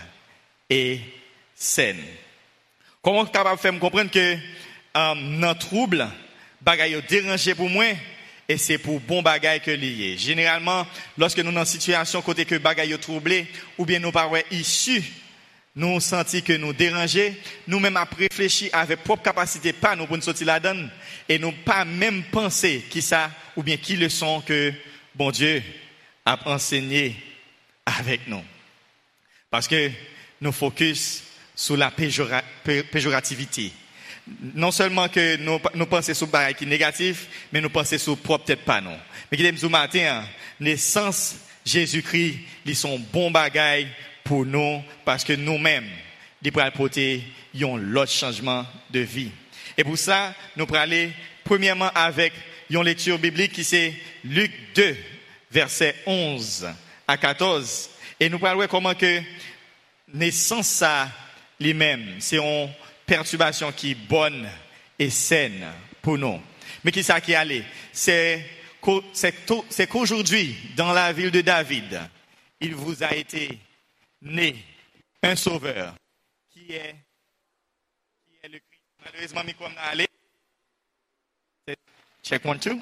et 0.70 1.00
saine. 1.56 2.04
Comment 3.02 3.24
nous 3.24 3.30
de 3.30 3.60
faire 3.60 3.80
comprendre 3.80 4.12
que 4.12 4.38
euh, 4.98 5.54
trouble, 5.54 6.08
bagaille 6.62 7.02
dérangé 7.08 7.56
pour 7.56 7.70
moi, 7.70 7.86
et 8.48 8.58
c'est 8.58 8.78
pour 8.78 9.00
bon 9.00 9.22
bagaille 9.22 9.62
que 9.62 9.72
lié. 9.72 10.18
Généralement, 10.18 10.86
lorsque 11.18 11.38
nous 11.40 11.46
sommes 11.46 11.56
dans 11.56 11.60
une 11.62 11.66
situation 11.66 12.22
côté 12.22 12.46
que 12.46 12.56
bagaille 12.56 12.98
troublé, 13.00 13.48
ou 13.78 13.86
bien 13.86 14.00
nous 14.00 14.12
pas 14.12 14.30
issus 14.52 15.04
nous 15.76 16.00
senti 16.00 16.42
que 16.42 16.54
nous 16.54 16.74
déranger, 16.74 17.36
nous-mêmes 17.68 17.98
à 17.98 18.08
réfléchir 18.18 18.70
avec 18.74 19.04
propre 19.04 19.24
capacité, 19.24 19.74
pas 19.74 19.96
nous 19.96 20.08
pour 20.08 20.16
nous 20.16 20.24
sortir 20.24 20.48
la 20.48 20.60
donne, 20.60 20.90
et 21.28 21.38
nous 21.38 21.52
pas 21.52 21.84
même 21.84 22.24
penser 22.32 22.86
qui 22.90 23.02
ça, 23.02 23.30
ou 23.56 23.64
bien 23.64 23.78
qui 23.78 23.98
le 23.98 24.08
sont 24.08 24.42
que 24.42 24.74
bon 25.14 25.32
Dieu 25.32 25.62
a 26.26 26.50
enseigné 26.50 27.16
avec 27.86 28.28
nous. 28.28 28.44
Parce 29.50 29.68
que 29.68 29.92
nous 30.42 30.52
focus 30.52 31.24
sur 31.56 31.78
la 31.78 31.92
péjorativité. 31.92 33.72
Non 34.56 34.72
seulement 34.72 35.08
que 35.08 35.38
nous, 35.38 35.60
nous 35.76 35.86
pensons 35.86 36.14
sur 36.14 36.28
le 36.28 36.54
qui 36.54 36.64
est 36.64 36.68
négatif, 36.68 37.28
mais 37.52 37.62
nous 37.62 37.70
pensons 37.70 37.98
sur 37.98 38.18
propre 38.18 38.46
tête 38.46 38.66
pas 38.66 38.82
non. 38.82 38.98
Mais 39.32 39.38
qui 39.38 39.58
ce 39.58 39.66
matin, 39.68 40.26
naissance 40.60 41.36
Jésus-Christ, 41.66 42.40
ils 42.66 42.76
sont 42.76 43.00
bons 43.00 43.32
bagailles 43.32 43.88
pour 44.26 44.46
nous 44.46 44.84
parce 45.06 45.24
que 45.24 45.32
nous-mêmes, 45.32 45.88
nous 46.44 46.52
pourrons 46.52 46.72
porter 46.72 47.24
un 47.56 47.96
autre 47.96 48.12
changement 48.12 48.66
de 48.90 49.00
vie. 49.00 49.32
Et 49.78 49.84
pour 49.86 49.98
ça, 49.98 50.36
nous 50.58 50.66
pourrons 50.66 50.82
aller 50.82 51.12
premièrement 51.44 51.90
avec 51.96 52.34
une 52.70 52.84
lecture 52.84 53.18
biblique 53.18 53.54
qui 53.54 53.64
c'est 53.64 53.94
Luc 54.26 54.52
2, 54.76 54.98
verset 55.52 55.96
11 56.06 56.68
à 57.08 57.18
14. 57.18 57.90
Et 58.20 58.28
nous 58.28 58.40
voir 58.40 58.58
comment 58.68 58.96
que 58.96 59.22
naissance 60.14 60.68
ça 60.68 61.08
lui-même, 61.60 62.16
c'est 62.20 62.38
une 62.38 62.70
perturbation 63.06 63.72
qui 63.72 63.92
est 63.92 64.08
bonne 64.08 64.48
et 64.98 65.10
saine 65.10 65.66
pour 66.02 66.18
nous. 66.18 66.42
Mais 66.84 66.92
qui 66.92 67.04
ça 67.04 67.22
qui 67.22 67.34
est 67.34 67.36
allé? 67.36 67.64
C'est 67.92 68.46
qu'aujourd'hui, 69.88 70.56
dans 70.76 70.94
la 70.94 71.14
ville 71.14 71.32
de 71.32 71.42
David, 71.42 72.02
il 72.60 72.74
vous 72.74 73.04
a 73.04 73.14
été 73.14 73.60
né 74.26 74.56
un 75.22 75.36
sauveur 75.36 75.96
qui 76.50 76.74
est, 76.74 76.96
qui 78.26 78.34
est 78.44 78.50
le 78.50 78.60
Christ. 78.60 78.82
Malheureusement, 79.04 79.44
micro 79.44 79.70
m'a 79.70 79.82
allé. 79.82 80.08
Check 82.24 82.44
one, 82.44 82.60
two. 82.60 82.82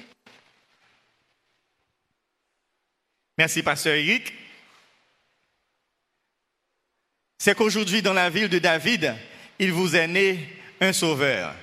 Merci, 3.36 3.62
pasteur 3.62 3.94
Eric. 3.94 4.32
C'est 7.38 7.54
qu'aujourd'hui, 7.54 8.00
dans 8.00 8.14
la 8.14 8.30
ville 8.30 8.48
de 8.48 8.58
David, 8.58 9.14
il 9.58 9.72
vous 9.72 9.96
est 9.96 10.06
né 10.06 10.48
un 10.80 10.92
sauveur 10.92 11.54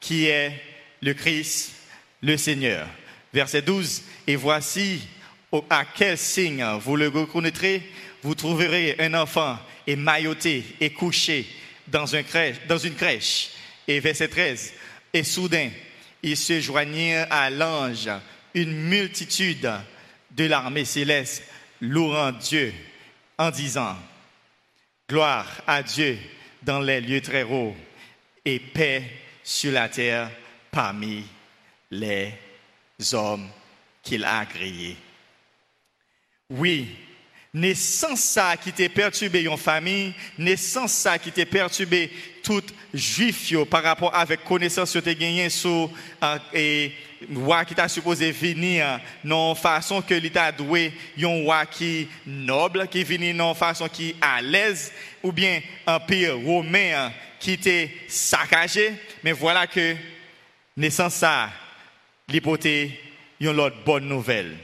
qui 0.00 0.26
est 0.26 0.60
le 1.00 1.14
Christ, 1.14 1.72
le 2.20 2.36
Seigneur. 2.36 2.86
Verset 3.32 3.62
12. 3.62 4.02
Et 4.26 4.36
voici 4.36 5.08
à 5.70 5.84
quel 5.84 6.18
signe 6.18 6.64
vous 6.80 6.96
le 6.96 7.08
reconnaîtrez. 7.08 7.90
Vous 8.22 8.34
trouverez 8.34 8.96
un 8.98 9.14
enfant 9.14 9.58
émailloté 9.86 10.64
et 10.80 10.90
couché 10.90 11.46
dans, 11.86 12.04
dans 12.68 12.78
une 12.78 12.94
crèche. 12.94 13.50
Et 13.88 14.00
verset 14.00 14.28
13. 14.28 14.72
Et 15.12 15.24
soudain, 15.24 15.70
il 16.22 16.36
se 16.36 16.60
joignit 16.60 17.14
à 17.30 17.50
l'ange 17.50 18.10
une 18.54 18.72
multitude 18.72 19.70
de 20.30 20.44
l'armée 20.44 20.84
céleste 20.84 21.44
louant 21.80 22.32
Dieu 22.32 22.72
en 23.38 23.50
disant, 23.50 23.96
Gloire 25.08 25.62
à 25.66 25.82
Dieu 25.82 26.18
dans 26.62 26.80
les 26.80 27.00
lieux 27.00 27.20
très 27.20 27.42
hauts 27.42 27.74
et 28.44 28.60
paix 28.60 29.02
sur 29.42 29.72
la 29.72 29.88
terre 29.88 30.30
parmi 30.70 31.24
les 31.90 32.32
hommes 33.12 33.48
qu'il 34.02 34.24
a 34.24 34.46
créés. 34.46 34.96
Oui, 36.50 36.96
naissance 37.52 38.20
ça 38.20 38.56
qui 38.56 38.72
t'a 38.72 38.88
perturbé 38.88 39.42
une 39.42 39.56
famille, 39.56 40.14
naissance 40.38 40.92
ça 40.92 41.18
qui 41.18 41.32
t'a 41.32 41.44
perturbé 41.44 42.10
tout 42.42 42.62
juif 42.94 43.52
par 43.68 43.82
rapport 43.82 44.14
avec 44.14 44.44
connaissance 44.44 44.92
que 44.92 44.98
tu 44.98 45.14
gagné 45.14 45.48
sur 45.48 45.90
euh, 46.22 46.38
et 46.52 46.92
roi 47.34 47.64
qui 47.64 47.74
t'a 47.74 47.88
supposé 47.88 48.30
venir 48.30 49.00
non 49.24 49.54
façon 49.54 50.00
que 50.00 50.14
l'état 50.14 50.50
doué 50.52 50.92
un 51.20 51.42
roi 51.42 51.66
qui 51.66 52.08
noble 52.26 52.88
qui 52.88 53.04
vient 53.04 53.34
non 53.34 53.54
façon 53.54 53.88
qui 53.88 54.14
à 54.20 54.40
l'aise 54.40 54.92
ou 55.22 55.30
bien 55.32 55.60
un 55.86 56.00
pire 56.00 56.38
romain 56.38 57.12
qui 57.38 57.52
était 57.52 57.90
saccagé 58.08 58.92
mais 59.22 59.32
voilà 59.32 59.66
que 59.66 59.96
naissance 60.76 61.14
ça 61.14 61.50
l'hypothèse 62.28 62.90
une 63.40 63.58
autre 63.58 63.76
bonne 63.84 64.06
nouvelle. 64.06 64.56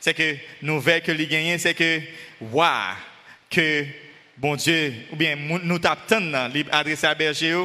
C'est 0.00 0.14
que 0.14 0.36
nouvelle 0.62 1.02
que 1.02 1.12
les 1.12 1.26
gagnent, 1.26 1.58
c'est 1.58 1.74
que, 1.74 2.00
waouh, 2.40 2.94
que 3.50 3.84
bon 4.36 4.56
Dieu, 4.56 4.94
ou 5.12 5.16
bien 5.16 5.36
nous 5.36 5.78
t'attendons, 5.78 6.50
adressé 6.70 7.06
à 7.06 7.14
berger, 7.14 7.56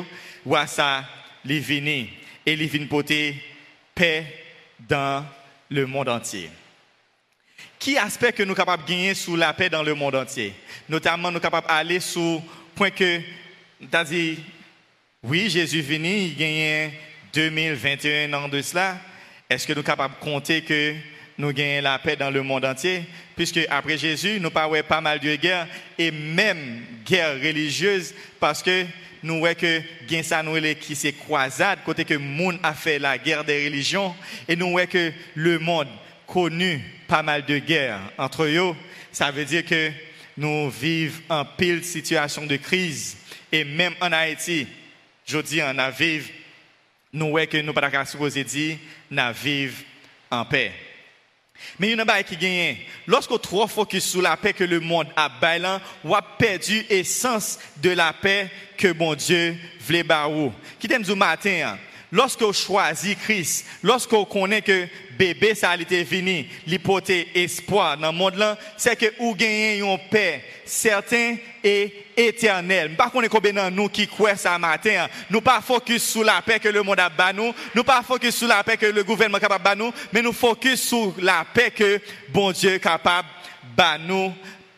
waouh, 0.46 0.68
ça, 0.68 1.08
les 1.46 1.60
vini, 1.60 2.10
et 2.46 2.56
les 2.56 2.68
vini 2.68 2.86
porter 2.86 3.36
paix 3.94 4.26
dans 4.80 5.26
le 5.70 5.86
monde 5.86 6.10
entier. 6.10 6.50
Qui 7.80 7.98
aspect 7.98 8.32
que 8.32 8.44
nous 8.44 8.50
sommes 8.50 8.58
capables 8.58 8.84
de 8.86 8.90
gagner 8.90 9.14
sous 9.14 9.36
la 9.36 9.54
paix 9.54 9.70
dans 9.70 9.84
le 9.84 9.94
monde 9.94 10.16
entier? 10.16 10.54
Notamment, 10.88 11.30
nous 11.30 11.36
sommes 11.36 11.42
capables 11.42 11.68
d'aller 11.68 12.00
sur 12.00 12.42
point 12.76 12.90
que, 12.90 13.22
as 13.92 14.04
dit, 14.06 14.40
oui, 15.22 15.50
Jésus 15.50 15.82
venu, 15.82 16.10
il 16.10 16.36
gagne 16.36 16.92
2021 17.34 18.34
ans 18.34 18.48
de 18.48 18.62
cela, 18.62 18.98
est-ce 19.50 19.68
que 19.68 19.74
nous 19.74 19.80
sommes 19.80 19.86
capables 19.86 20.16
de 20.16 20.24
compter 20.24 20.62
que 20.62 20.96
nous 21.38 21.52
gagnons 21.52 21.82
la 21.82 22.00
paix 22.00 22.16
dans 22.16 22.30
le 22.30 22.42
monde 22.44 22.66
entier? 22.66 23.04
Puisque 23.36 23.60
après 23.70 23.98
Jésus, 23.98 24.40
nous 24.40 24.52
parlons 24.52 24.82
pas 24.84 25.02
mal 25.02 25.20
de 25.20 25.36
guerres 25.36 25.68
et 25.98 26.12
même 26.12 26.84
guerres 27.06 27.40
religieuses 27.42 28.14
parce 28.40 28.62
que 28.62 28.86
nous 29.24 29.40
voyons 29.40 29.56
que 29.56 29.82
gain 30.08 30.22
ça 30.22 30.44
nous 30.44 30.60
qui 30.76 30.96
c'est 30.96 31.14
croisade 31.14 31.80
côté 31.86 32.04
que 32.04 32.14
le 32.14 32.20
monde 32.20 32.60
a 32.62 32.74
fait 32.74 33.00
la 33.00 33.18
guerre 33.18 33.44
des 33.44 33.66
religions 33.66 34.14
et 34.48 34.56
nous 34.56 34.72
voyons 34.72 34.88
que 34.88 35.12
le 35.36 35.60
monde 35.60 35.88
connu 36.28 36.84
pas 37.08 37.24
mal 37.24 37.46
de 37.46 37.58
guerres 37.58 38.02
entre 38.18 38.44
eux. 38.44 38.76
Ça 39.12 39.32
veut 39.32 39.46
dire 39.46 39.66
que 39.66 39.92
nous 40.38 40.70
vivons 40.70 41.22
en 41.30 41.46
pile 41.46 41.84
situation 41.84 42.46
de 42.46 42.58
crise 42.58 43.18
et 43.52 43.64
même 43.64 43.94
en 44.02 44.12
Haïti, 44.12 44.68
je 45.26 45.38
dis 45.38 45.62
on 45.62 45.78
a 45.78 45.92
nous 47.14 47.30
voyons 47.30 47.48
que 47.48 47.58
nous 47.58 47.68
ne 47.68 47.72
pouvons 47.72 47.92
pas 47.92 48.06
supposer 48.06 48.44
dire, 48.44 48.78
nous 49.12 49.22
en 50.32 50.46
paix. 50.46 50.72
Mais 51.80 51.92
il 51.92 51.98
y 51.98 52.02
a 52.02 52.16
un 52.16 52.24
qui 52.24 52.38
gagne. 52.38 52.78
Lorsqu'on 53.08 53.38
trop 53.38 53.68
focus 53.68 54.04
sur 54.06 54.22
la 54.22 54.38
paix 54.38 54.54
que 54.54 54.64
le 54.64 54.80
monde 54.80 55.08
a 55.16 55.30
bailant, 55.30 55.80
on 56.04 56.14
a 56.14 56.22
perdu 56.22 56.86
l'essence 56.90 57.60
de 57.78 57.92
la 57.92 58.14
paix 58.14 58.50
que 58.78 58.92
bon 58.92 59.16
Dieu 59.16 59.56
voulait 59.80 60.04
barou. 60.04 60.52
Qui 60.80 60.88
t'aime 60.88 61.04
du 61.04 61.16
matin, 61.16 61.74
hein? 61.74 61.80
lorsqu'on 62.14 62.54
choisit 62.54 63.20
Christ, 63.20 63.66
lorsqu'on 63.82 64.24
connaît 64.24 64.62
que 64.62 64.88
bébé 65.18 65.56
ça 65.56 65.72
a 65.72 65.78
été 65.78 66.04
fini, 66.06 66.48
l'hypothèse 66.68 67.26
espoir 67.36 67.98
dans 67.98 68.12
le 68.12 68.18
monde 68.18 68.36
là, 68.36 68.58
c'est 68.78 68.96
que 68.96 69.14
ou 69.20 69.36
gagner 69.36 69.80
une 69.80 69.98
paix 70.10 70.44
certain 70.66 71.36
et 71.64 71.94
éternel. 72.16 72.96
Par 72.96 73.12
contre, 73.12 73.28
combien 73.30 73.70
nous 73.70 73.90
qui 73.90 74.08
croient 74.08 74.36
ça 74.36 74.58
matin, 74.58 75.08
nous 75.30 75.42
pas 75.42 75.62
focus 75.62 76.04
sur 76.04 76.24
la 76.24 76.42
paix 76.42 76.60
que 76.60 76.70
le 76.70 76.84
monde 76.84 77.00
a 77.00 77.10
ban 77.10 77.34
nous, 77.34 77.54
nous 77.76 77.84
pas 77.84 78.04
sur 78.32 78.48
la 78.48 78.64
paix 78.64 78.78
que 78.78 78.86
le 78.86 79.04
gouvernement 79.04 79.38
est 79.38 79.42
capable 79.42 79.80
nous, 79.80 79.94
mais 80.12 80.22
nous 80.22 80.34
focus 80.34 80.82
sur 80.82 81.14
la 81.20 81.46
paix 81.54 81.72
que 81.72 82.00
bon 82.30 82.52
Dieu 82.52 82.74
est 82.74 82.80
capable 82.80 83.28
de 83.78 84.08
nous. 84.08 84.34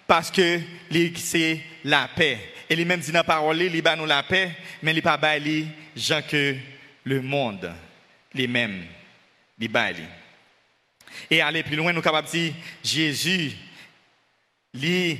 Parce 0.07 0.29
que 0.29 0.59
c'est 1.15 1.59
la 1.83 2.07
paix. 2.15 2.37
Et 2.69 2.75
lui 2.75 2.85
même 2.85 2.99
dit 2.99 3.11
dans 3.11 3.19
la 3.19 3.23
parole, 3.23 3.59
il 3.59 3.83
nous 3.97 4.05
la 4.05 4.21
paix, 4.21 4.51
mais 4.83 4.93
il 4.93 5.01
pas 5.01 5.17
bail 5.17 5.67
gens 5.95 6.21
que 6.21 6.55
le 7.03 7.21
monde 7.21 7.71
les 8.33 8.47
mêmes 8.47 8.83
les 9.57 9.69
Et 11.29 11.41
aller 11.41 11.63
plus 11.63 11.75
loin, 11.75 11.91
nous 11.91 11.98
sommes 11.98 12.03
capables 12.03 12.27
de 12.27 12.32
dire 12.32 12.53
Jésus 12.84 13.51
lui 14.74 15.20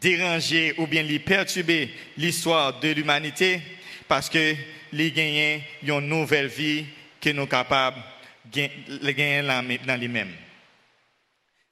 déranger 0.00 0.74
ou 0.78 0.86
bien 0.86 1.02
lui 1.02 1.18
perturber 1.18 1.90
l'histoire 2.16 2.78
de 2.80 2.88
l'humanité 2.90 3.60
parce 4.08 4.28
que 4.28 4.54
les 4.92 5.10
gagnants 5.10 5.60
une 5.82 6.08
nouvelle 6.08 6.48
vie 6.48 6.84
que 7.20 7.30
nous 7.30 7.42
sommes 7.42 7.48
capables 7.48 8.02
de 8.44 9.10
gagner 9.10 9.42
dans 9.86 10.00
les 10.00 10.08
mêmes. 10.08 10.32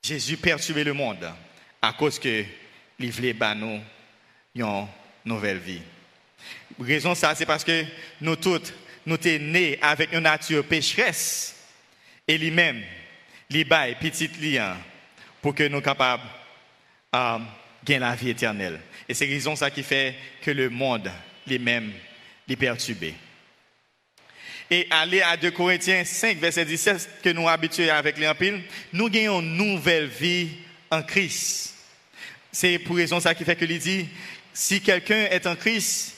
Jésus 0.03 0.37
perturbait 0.37 0.85
le 0.85 0.93
monde 0.93 1.31
à 1.81 1.93
cause 1.93 2.19
que 2.19 2.45
les 2.99 3.11
voulait 3.11 3.37
nous 3.57 3.81
une 4.55 4.87
nouvelle 5.25 5.59
vie. 5.59 5.83
La 6.79 6.87
raison 6.87 7.15
ça 7.15 7.35
c'est 7.35 7.47
parce 7.47 7.65
que 7.65 7.85
nous 8.21 8.37
tous 8.37 8.73
nous 9.07 9.17
sommes 9.17 9.51
nés 9.51 9.79
avec 9.83 10.13
une 10.13 10.21
nature 10.21 10.65
pécheresse 10.65 11.57
et 12.27 12.39
lui-même, 12.39 12.83
lui 13.53 13.65
bail 13.65 13.97
petit 14.01 14.29
lien 14.41 14.77
pour 15.41 15.55
que 15.55 15.69
nous 15.69 15.81
capables 15.81 16.23
euh, 17.15 17.39
gagner 17.85 18.01
la 18.01 18.15
vie 18.15 18.31
éternelle. 18.31 18.81
Et 19.09 19.15
c'est 19.15 19.27
raison 19.27 19.55
ça 19.57 19.71
qui 19.71 19.83
fait 19.83 20.15
que 20.43 20.51
le 20.51 20.71
monde 20.71 21.11
lui-même 21.47 21.93
est 22.49 22.57
perturbé. 22.57 23.15
Et 24.71 24.87
aller 24.91 25.21
à 25.21 25.37
2 25.37 25.51
Corinthiens 25.51 26.05
5, 26.05 26.39
verset 26.39 26.65
17, 26.65 27.21
que 27.23 27.31
nous 27.31 27.49
habitués 27.49 27.91
avec 27.91 28.17
les 28.19 28.31
nous 28.93 29.11
gagnons 29.11 29.41
une 29.41 29.57
nouvelle 29.57 30.07
vie 30.07 30.49
en 30.91 31.03
Christ. 31.03 31.75
C'est 32.51 32.79
pour 32.79 32.97
raison 32.97 33.21
ça 33.21 33.35
qui 33.35 33.45
fait 33.45 33.57
que 33.57 33.65
lui 33.65 33.79
dit, 33.79 34.09
si 34.55 34.81
quelqu'un 34.81 35.27
est 35.31 35.47
en 35.47 35.57
Christ, 35.57 36.17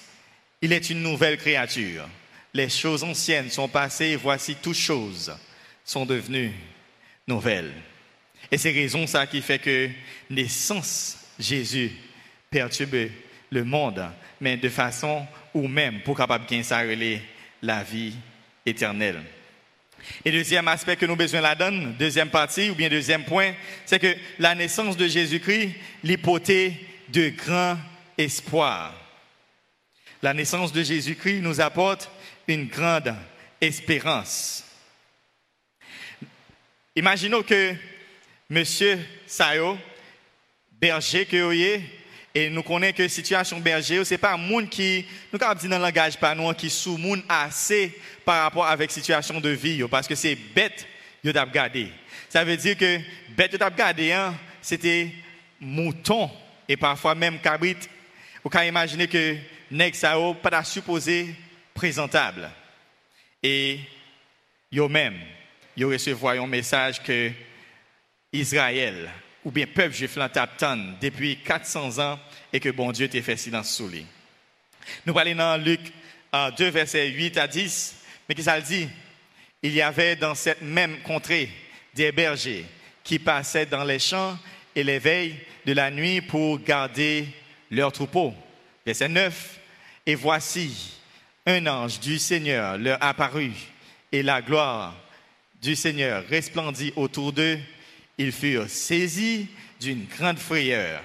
il 0.60 0.72
est 0.72 0.90
une 0.90 1.02
nouvelle 1.02 1.36
créature. 1.36 2.08
Les 2.52 2.68
choses 2.68 3.02
anciennes 3.02 3.50
sont 3.50 3.68
passées, 3.68 4.16
voici 4.16 4.56
toutes 4.56 4.76
choses 4.76 5.34
sont 5.84 6.06
devenues 6.06 6.52
nouvelles. 7.26 7.72
Et 8.50 8.58
c'est 8.58 8.72
raison 8.72 9.06
ça 9.06 9.26
qui 9.26 9.40
fait 9.42 9.58
que 9.58 9.90
naissance 10.30 11.18
Jésus 11.38 11.92
perturbe 12.50 13.10
le 13.50 13.64
monde, 13.64 14.04
mais 14.40 14.56
de 14.56 14.68
façon 14.68 15.26
ou 15.52 15.66
même 15.68 16.02
pour 16.02 16.16
capable 16.16 16.46
de 16.46 16.62
ça 16.62 16.82
la 17.62 17.82
vie 17.82 18.14
éternelle. 18.66 19.22
Et 20.24 20.30
deuxième 20.30 20.68
aspect 20.68 20.96
que 20.96 21.06
nous 21.06 21.16
besoin 21.16 21.40
la 21.40 21.54
donne, 21.54 21.94
deuxième 21.98 22.28
partie 22.30 22.70
ou 22.70 22.74
bien 22.74 22.88
deuxième 22.88 23.24
point, 23.24 23.54
c'est 23.86 23.98
que 23.98 24.14
la 24.38 24.54
naissance 24.54 24.96
de 24.96 25.08
Jésus-Christ, 25.08 25.70
l'hypothèse 26.02 26.74
de 27.08 27.30
grand 27.30 27.78
espoir. 28.18 28.94
La 30.22 30.34
naissance 30.34 30.72
de 30.72 30.82
Jésus-Christ 30.82 31.40
nous 31.40 31.60
apporte 31.60 32.10
une 32.48 32.66
grande 32.66 33.14
espérance. 33.60 34.64
Imaginons 36.96 37.42
que 37.42 37.74
Monsieur 38.48 39.00
Sayo, 39.26 39.76
berger 40.80 41.26
que 41.26 41.42
vous 41.42 41.82
et 42.36 42.50
nous 42.50 42.62
connaissons 42.62 42.96
que 42.96 43.08
situation 43.08 43.58
berger, 43.58 44.04
ce 44.04 44.14
n'est 44.14 44.18
pas 44.18 44.34
un 44.34 44.36
monde 44.36 44.68
qui, 44.68 45.04
nous 45.32 45.38
avons 45.42 45.58
dit 45.58 45.66
dans 45.66 45.78
le 45.78 45.82
langage 45.82 46.18
pas 46.18 46.36
nous, 46.36 46.52
qui 46.52 46.70
sous 46.70 46.96
monde 46.96 47.22
assez 47.28 47.98
par 48.24 48.44
rapport 48.44 48.66
avec 48.66 48.92
situation 48.92 49.40
de 49.40 49.48
vie, 49.48 49.82
parce 49.90 50.06
que 50.06 50.14
c'est 50.14 50.36
bête, 50.36 50.86
vous 51.24 51.36
avez 51.36 51.50
gardé. 51.50 51.88
Ça 52.28 52.44
veut 52.44 52.56
dire 52.56 52.76
que 52.76 53.00
bête, 53.30 53.56
vous 53.56 53.62
avez 53.62 53.76
gardé, 53.76 54.12
hein, 54.12 54.32
c'était 54.62 55.10
mouton 55.60 56.30
et 56.68 56.76
parfois 56.76 57.16
même 57.16 57.40
cabrit. 57.40 57.76
Vous 58.44 58.50
pouvez 58.50 58.68
imaginer 58.68 59.08
que 59.08 59.36
nèg 59.70 59.94
ça 59.94 60.16
pas 60.40 60.62
supposé 60.62 61.34
présentable. 61.72 62.48
Et 63.42 63.80
yo 64.70 64.88
même, 64.88 65.18
yo 65.76 65.88
recevoir 65.88 66.36
un 66.36 66.46
message 66.46 67.02
que 67.02 67.30
Israël 68.32 69.10
ou 69.44 69.50
bien 69.50 69.66
peuple 69.66 69.94
juif 69.94 70.16
l'entend 70.16 70.78
depuis 71.00 71.36
400 71.38 71.98
ans 71.98 72.18
et 72.52 72.60
que 72.60 72.70
bon 72.70 72.92
Dieu 72.92 73.08
t'a 73.08 73.20
fait 73.22 73.36
silence 73.36 73.74
sous 73.74 73.88
lui. 73.88 74.06
Nous 75.04 75.14
parlons 75.14 75.34
dans 75.34 75.62
Luc 75.62 75.80
2, 76.32 76.68
versets 76.70 77.08
8 77.08 77.38
à 77.38 77.46
10, 77.46 77.96
mais 78.28 78.34
qui 78.34 78.42
ça 78.42 78.60
dit? 78.60 78.88
Il 79.62 79.72
y 79.72 79.82
avait 79.82 80.16
dans 80.16 80.34
cette 80.34 80.62
même 80.62 81.00
contrée 81.02 81.48
des 81.94 82.12
bergers 82.12 82.64
qui 83.02 83.18
passaient 83.18 83.66
dans 83.66 83.84
les 83.84 83.98
champs 83.98 84.38
et 84.74 84.82
les 84.82 84.98
veilles 84.98 85.36
de 85.64 85.72
la 85.72 85.90
nuit 85.90 86.20
pour 86.20 86.60
garder 86.60 87.28
leurs 87.70 87.92
troupeaux. 87.92 88.34
Verset 88.84 89.08
9 89.08 89.58
Et 90.06 90.14
voici, 90.14 90.98
un 91.46 91.66
ange 91.66 92.00
du 92.00 92.18
Seigneur 92.18 92.78
leur 92.78 93.02
apparut, 93.02 93.52
et 94.12 94.22
la 94.22 94.40
gloire 94.40 94.94
du 95.64 95.74
Seigneur 95.74 96.24
resplendit 96.28 96.92
autour 96.94 97.32
d'eux 97.32 97.58
ils 98.18 98.32
furent 98.32 98.68
saisis 98.68 99.48
d'une 99.80 100.04
grande 100.04 100.38
frayeur. 100.38 101.02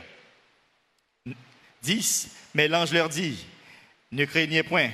10. 1.82 2.30
Mais 2.54 2.68
l'ange 2.68 2.92
leur 2.92 3.10
dit, 3.10 3.46
ne 4.12 4.26
craignez 4.26 4.64
point, 4.64 4.90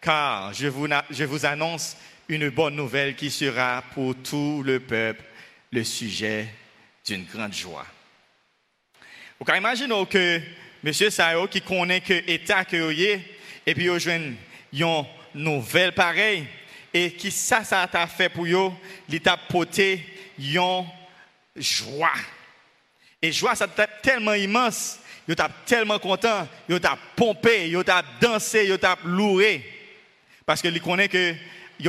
car 0.00 0.54
je 0.54 0.68
vous, 0.68 0.86
je 1.10 1.24
vous 1.24 1.44
annonce 1.44 1.96
une 2.28 2.48
bonne 2.50 2.76
nouvelle 2.76 3.16
qui 3.16 3.30
sera 3.30 3.82
pour 3.94 4.14
tout 4.22 4.62
le 4.64 4.80
peuple 4.80 5.24
le 5.72 5.84
sujet 5.84 6.48
d'une 7.04 7.24
grande 7.24 7.52
joie. 7.52 7.86
Vous 9.38 9.44
pouvez 9.44 9.58
imaginer 9.58 10.06
que 10.06 10.40
M. 10.84 10.92
Sao, 10.92 11.48
qui 11.48 11.60
connaît 11.60 12.00
que 12.00 12.14
l'État 12.14 12.64
que 12.64 12.92
et 13.66 13.74
puis 13.74 13.90
a 13.90 13.96
une 13.96 14.36
nouvelle 15.34 15.92
pareille, 15.92 16.46
et 16.92 17.12
qui 17.12 17.30
ça, 17.30 17.64
ça 17.64 17.88
a 17.92 18.06
fait 18.06 18.28
pour 18.28 18.46
eux, 18.46 18.72
l'État 19.08 19.36
poté, 19.36 20.04
une 20.38 20.84
joie. 21.56 22.10
Et 23.22 23.32
joie, 23.32 23.54
ça 23.54 23.68
tellement 24.02 24.34
immense. 24.34 24.98
Yo 25.28 25.34
t'a 25.36 25.48
tellement 25.64 26.00
content, 26.00 26.48
yo 26.68 26.80
t'a 26.80 26.98
pompé, 27.14 27.68
yo 27.68 27.84
t'a 27.84 28.02
dansé, 28.20 28.66
yo 28.66 28.76
t'a 28.76 28.98
loué. 29.04 29.64
Parce 30.44 30.60
que 30.60 30.66
il 30.66 30.80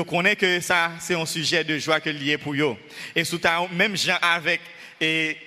connaît 0.06 0.36
que 0.36 0.60
ça 0.60 0.92
c'est 1.00 1.16
un 1.16 1.26
sujet 1.26 1.64
de 1.64 1.80
joie 1.80 2.00
que 2.00 2.12
lié 2.12 2.38
pour 2.38 2.56
yo. 2.56 2.78
Et 3.16 3.24
sous 3.24 3.40
même 3.72 3.98
gens 3.98 4.20
avec 4.22 4.62
et 5.00 5.38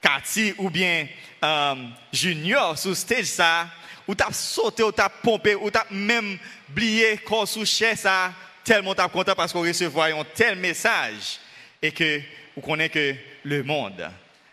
Cathy 0.00 0.54
ou 0.56 0.70
bien 0.70 1.06
euh, 1.44 1.74
Junior 2.12 2.78
sous 2.78 2.94
stage 2.94 3.26
ça, 3.26 3.68
ou 4.08 4.14
t'as 4.14 4.32
sauté, 4.32 4.82
ou 4.82 4.92
t'as 4.92 5.10
pompé, 5.10 5.54
ou 5.54 5.70
t'as 5.70 5.84
même 5.90 6.38
oublié 6.70 7.18
corps 7.18 7.46
sous 7.46 7.66
ça, 7.66 8.32
tellement 8.64 8.94
t'as 8.94 9.08
content 9.08 9.34
parce 9.34 9.52
qu'on 9.52 9.62
recevait 9.62 10.12
un 10.12 10.24
tel 10.34 10.56
message 10.56 11.38
et 11.80 11.90
que 11.90 12.20
vous 12.56 12.62
connaissez 12.62 12.90
que 12.90 13.14
le 13.44 13.62
monde 13.62 14.08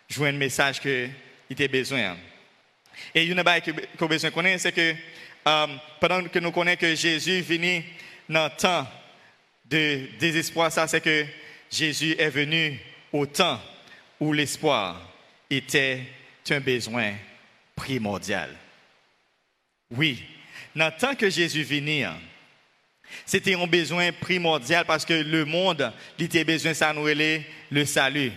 joue 0.09 0.25
un 0.25 0.31
message 0.31 0.79
qu'il 0.79 1.63
a 1.63 1.67
besoin. 1.67 2.17
Et 3.13 3.25
une 3.25 3.37
chose 3.37 3.73
que 3.97 4.05
besoin 4.05 4.31
connaître, 4.31 4.61
c'est 4.61 4.71
que 4.71 4.95
euh, 5.47 5.67
pendant 5.99 6.23
que 6.23 6.39
nous 6.39 6.51
connaissons 6.51 6.79
que 6.79 6.95
Jésus 6.95 7.39
est 7.39 7.41
venu 7.41 7.83
dans 8.27 8.45
le 8.45 8.57
temps 8.57 8.87
de 9.65 10.09
désespoir, 10.19 10.71
ça 10.71 10.87
c'est 10.87 11.01
que 11.01 11.25
Jésus 11.71 12.15
est 12.17 12.29
venu 12.29 12.79
au 13.13 13.25
temps 13.25 13.61
où 14.19 14.33
l'espoir 14.33 15.01
était 15.49 16.01
un 16.49 16.59
besoin 16.59 17.13
primordial. 17.75 18.49
Oui, 19.91 20.23
dans 20.75 20.87
le 20.87 20.99
temps 20.99 21.15
que 21.15 21.29
Jésus 21.29 21.61
est 21.61 21.63
venu, 21.63 22.05
c'était 23.25 23.55
un 23.55 23.67
besoin 23.67 24.11
primordial 24.11 24.85
parce 24.85 25.05
que 25.05 25.13
le 25.13 25.45
monde, 25.45 25.91
il 26.17 26.25
était 26.25 26.43
besoin 26.43 26.71
de 26.71 27.41
le 27.71 27.85
salut 27.85 28.31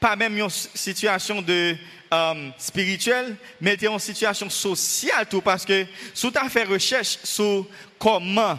pas 0.00 0.16
même 0.16 0.36
une 0.38 0.50
situation 0.50 1.42
de 1.42 1.76
euh, 2.12 2.50
spirituelle, 2.58 3.36
mais 3.60 3.74
était 3.74 3.86
une 3.86 3.98
situation 3.98 4.48
sociale 4.48 5.26
tout 5.28 5.40
parce 5.40 5.64
que 5.64 5.84
tu 6.14 6.28
as 6.34 6.48
fait 6.48 6.64
recherche 6.64 7.18
sur 7.24 7.66
comment 7.98 8.58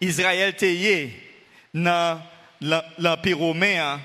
Israël 0.00 0.50
était 0.50 1.10
dans 1.74 2.22
l'Empire 2.98 3.38
romain, 3.38 3.94
hein, 3.94 4.00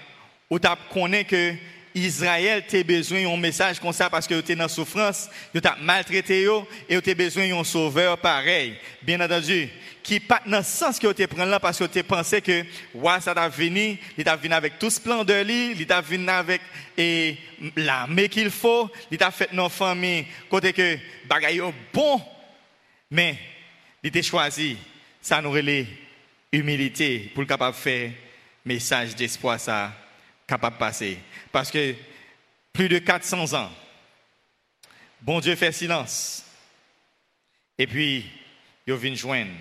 où 0.50 0.60
tu 0.60 0.68
connais 0.92 1.24
que 1.24 1.54
Israël 1.96 2.64
a 2.68 2.84
besoin 2.84 3.24
d'un 3.24 3.38
message 3.38 3.80
comme 3.80 3.94
ça 3.94 4.10
parce 4.10 4.28
que 4.28 4.52
es 4.52 4.56
dans 4.56 4.68
souffrance, 4.68 5.30
tu 5.54 5.62
as 5.64 5.78
maltraité 5.80 6.48
et 6.90 7.02
tu 7.02 7.10
as 7.12 7.16
besoin 7.16 7.48
d'un 7.48 7.64
sauveur 7.64 8.18
pareil. 8.18 8.76
Bien 9.04 9.22
entendu, 9.22 9.70
qui 10.04 10.20
pas 10.20 10.42
dans 10.46 10.58
le 10.58 10.64
sens 10.64 11.00
que 11.00 11.12
tu 11.14 11.28
prends 11.28 11.46
là 11.46 11.60
parce 11.60 11.80
que 11.80 11.86
tu 11.86 12.04
pensais 12.04 12.42
que 12.42 12.64
ouais, 12.94 13.22
ça 13.22 13.34
t'a 13.34 13.48
venu, 13.48 13.98
il 14.18 14.24
t'a 14.24 14.36
venu 14.36 14.54
avec 14.54 14.78
tout 14.78 14.90
splendeur, 14.90 15.46
il 15.50 15.88
t'a 15.88 16.02
venu 16.02 16.30
avec 16.30 16.62
et 16.98 17.38
l'armée 17.78 18.30
qu'il 18.30 18.52
faut, 18.52 18.92
il 19.10 19.18
t'a 19.18 19.32
fait 19.32 19.52
nos 19.54 19.70
familles, 19.70 20.28
côté 20.50 20.74
que 20.74 20.98
bagaille 21.26 21.62
bon, 21.94 22.22
mais 23.10 23.38
il 24.04 24.12
t'a 24.12 24.22
choisi, 24.22 24.78
ça 25.22 25.42
nous 25.42 25.52
relève 25.52 25.88
humilité 26.52 27.32
pour 27.34 27.42
le 27.42 27.48
capable 27.48 27.76
faire 27.76 28.12
message 28.66 29.16
d'espoir 29.16 29.60
ça 29.60 29.94
capable 30.46 30.78
passer. 30.78 31.18
Parce 31.52 31.72
que 31.72 31.96
plus 32.72 32.90
de 32.90 33.00
400 33.00 33.54
ans, 33.54 33.72
bon 35.22 35.40
Dieu 35.40 35.56
fait 35.56 35.72
silence. 35.72 36.46
Et 37.78 37.88
puis, 37.88 38.26
il 38.86 38.94
vient 38.94 39.16
joindre 39.16 39.52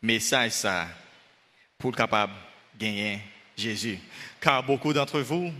message 0.00 0.52
ça 0.52 0.88
pour 1.78 1.94
capable 1.94 2.32
gagner 2.78 3.20
Jésus. 3.56 3.98
Car 4.40 4.62
beaucoup 4.62 4.92
d'entre 4.92 5.20
vous, 5.20 5.52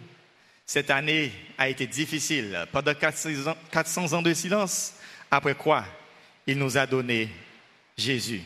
cette 0.65 0.91
année 0.91 1.33
a 1.57 1.69
été 1.69 1.87
difficile. 1.87 2.67
Pendant 2.73 2.95
400 2.95 4.13
ans 4.13 4.23
de 4.23 4.35
silence, 4.35 4.95
après 5.31 5.55
quoi 5.55 5.85
il 6.47 6.59
nous 6.59 6.79
a 6.79 6.87
donné 6.87 7.29
Jésus. 7.97 8.43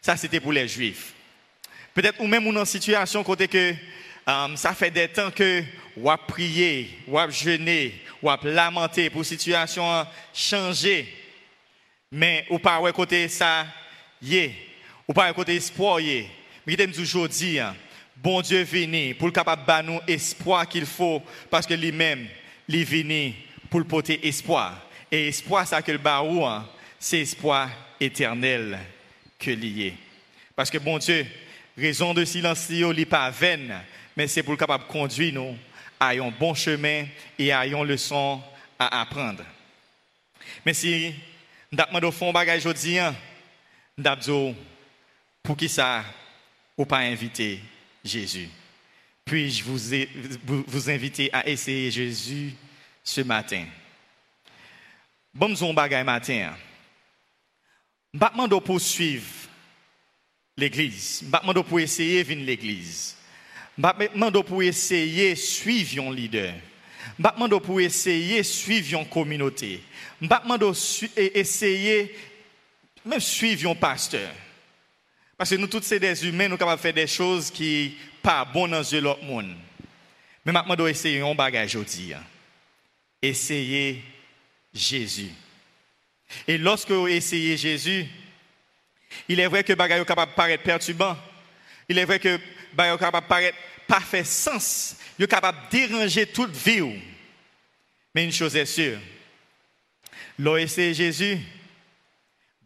Ça, 0.00 0.16
c'était 0.16 0.40
pour 0.40 0.52
les 0.52 0.68
Juifs. 0.68 1.14
Peut-être 1.92 2.20
ou 2.20 2.26
même 2.26 2.44
dans 2.44 2.60
une 2.60 2.66
situation 2.66 3.24
côté 3.24 3.48
que 3.48 3.74
um, 4.26 4.56
ça 4.56 4.74
fait 4.74 4.90
des 4.90 5.08
temps 5.08 5.30
que 5.30 5.62
ou 5.96 6.08
a 6.08 6.16
prié, 6.16 6.98
ou 7.08 7.18
a 7.18 7.28
jeûné, 7.28 8.00
ou 8.22 8.30
a 8.30 8.38
lamenté 8.44 9.10
pour 9.10 9.24
situation 9.24 10.06
changer. 10.32 11.12
Mais 12.12 12.46
ou 12.50 12.58
pas 12.58 12.80
ouais 12.80 12.92
côté 12.92 13.28
ça 13.28 13.66
y 14.22 14.50
ou 15.10 15.12
pas 15.12 15.32
côté 15.32 15.56
espoir 15.56 15.98
Mais 16.64 16.76
je 16.76 17.00
aujourd'hui 17.00 17.58
hein, 17.58 17.74
bon 18.16 18.40
Dieu 18.42 18.62
venu 18.62 19.12
pour 19.16 19.26
le 19.26 19.32
capable 19.32 19.66
de 19.66 19.90
nous 19.90 20.00
espoir 20.06 20.68
qu'il 20.68 20.86
faut 20.86 21.20
parce 21.50 21.66
que 21.66 21.74
lui-même 21.74 22.28
il 22.68 22.76
est 22.76 22.84
venu 22.84 23.34
pour 23.68 23.80
le 23.80 23.86
porter 23.86 24.24
espoir. 24.28 24.80
Et 25.10 25.26
espoir 25.26 25.66
ça 25.66 25.82
que 25.82 25.90
le 25.90 25.98
baou 25.98 26.44
hein, 26.46 26.64
c'est 26.96 27.18
espoir 27.18 27.68
éternel 27.98 28.78
que 29.36 29.50
lié. 29.50 29.94
Parce 30.54 30.70
que 30.70 30.78
bon 30.78 30.98
Dieu 30.98 31.26
raison 31.76 32.14
de 32.14 32.24
silence 32.24 32.70
n'est 32.70 33.04
pas 33.04 33.30
vaine 33.30 33.80
mais 34.16 34.28
c'est 34.28 34.44
pour 34.44 34.52
le 34.52 34.58
capable 34.58 34.84
de 34.84 34.92
conduire 34.92 35.34
nous 35.34 35.56
à 35.98 36.10
un 36.10 36.30
bon 36.30 36.54
chemin 36.54 37.04
et 37.36 37.50
à 37.50 37.66
une 37.66 37.82
leçon 37.82 38.40
à 38.78 39.00
apprendre. 39.00 39.42
Mais 40.64 40.72
si 40.72 41.12
Ndap 41.72 42.00
de 42.00 42.10
fond 42.10 42.32
bagay 42.32 42.60
jodi 42.60 43.00
an, 43.00 43.14
ndap 43.98 44.22
zo 44.22 44.54
pour 45.42 45.56
qui 45.56 45.68
ça 45.68 46.04
ou 46.76 46.84
pas 46.84 46.98
inviter 46.98 47.60
Jésus. 48.04 48.48
Puis-je 49.24 49.62
vous, 49.64 50.90
inviter 50.90 51.32
à 51.32 51.46
essayer 51.48 51.90
Jésus 51.90 52.54
ce 53.04 53.20
matin? 53.20 53.66
Bon, 55.32 55.48
nous 55.48 55.72
bagay 55.72 56.02
matin. 56.02 56.52
M'pa 58.12 58.32
de 58.48 58.58
poursuivre 58.58 59.24
l'église. 60.56 61.22
M'pa 61.22 61.52
de 61.52 61.60
pour 61.60 61.78
essayer 61.78 62.22
venir 62.24 62.46
l'église. 62.46 63.16
M'pa 63.78 63.94
de 63.94 64.40
pour 64.40 64.62
essayer 64.62 65.36
suivre 65.36 66.10
leader. 66.12 66.52
M'pa 67.18 67.48
de 67.48 67.58
pour 67.58 67.80
essayer 67.80 68.42
suivre 68.42 68.98
une 68.98 69.08
communauté. 69.08 69.80
M'pa 70.20 70.42
de 70.58 71.38
essayer 71.38 72.14
même 73.04 73.20
suivre 73.20 73.70
un 73.70 73.74
pasteur. 73.76 74.30
Parce 75.40 75.48
que 75.48 75.54
nous 75.54 75.68
tous 75.68 75.80
c'est 75.80 75.98
des 75.98 76.26
humains, 76.26 76.48
nous 76.48 76.50
sommes 76.50 76.58
capables 76.58 76.76
de 76.76 76.82
faire 76.82 76.92
des 76.92 77.06
choses 77.06 77.50
qui 77.50 77.96
pas 78.20 78.44
bonnes 78.44 78.72
dans 78.72 78.82
yeux 78.82 79.00
l'autre 79.00 79.24
monde. 79.24 79.56
Mais 80.44 80.52
maintenant, 80.52 80.76
dois 80.76 80.90
essayer 80.90 81.22
un 81.22 81.34
bagage 81.34 81.76
aujourd'hui. 81.76 82.12
Hein. 82.12 82.22
Essayez 83.22 84.04
Jésus. 84.74 85.30
Et 86.46 86.58
lorsque 86.58 86.90
vous 86.90 87.08
essayez 87.08 87.56
Jésus, 87.56 88.04
il 89.30 89.40
est 89.40 89.46
vrai 89.46 89.64
que 89.64 89.72
bagage 89.72 90.02
est 90.02 90.04
capable 90.04 90.32
de 90.32 90.36
paraître 90.36 90.62
perturbant. 90.62 91.16
Il 91.88 91.96
est 91.96 92.04
vrai 92.04 92.18
que 92.18 92.38
bagage 92.74 92.96
est 92.96 92.98
capable 92.98 93.24
de 93.24 93.28
paraître 93.30 93.58
parfait 93.88 94.24
sens. 94.24 94.96
Il 95.18 95.24
est 95.24 95.26
capable 95.26 95.56
de 95.72 95.78
déranger 95.78 96.26
toute 96.26 96.54
vie. 96.54 97.00
Mais 98.14 98.24
une 98.24 98.32
chose 98.32 98.54
est 98.56 98.66
sûre. 98.66 98.98
Lorsque 100.38 100.92
Jésus, 100.92 101.38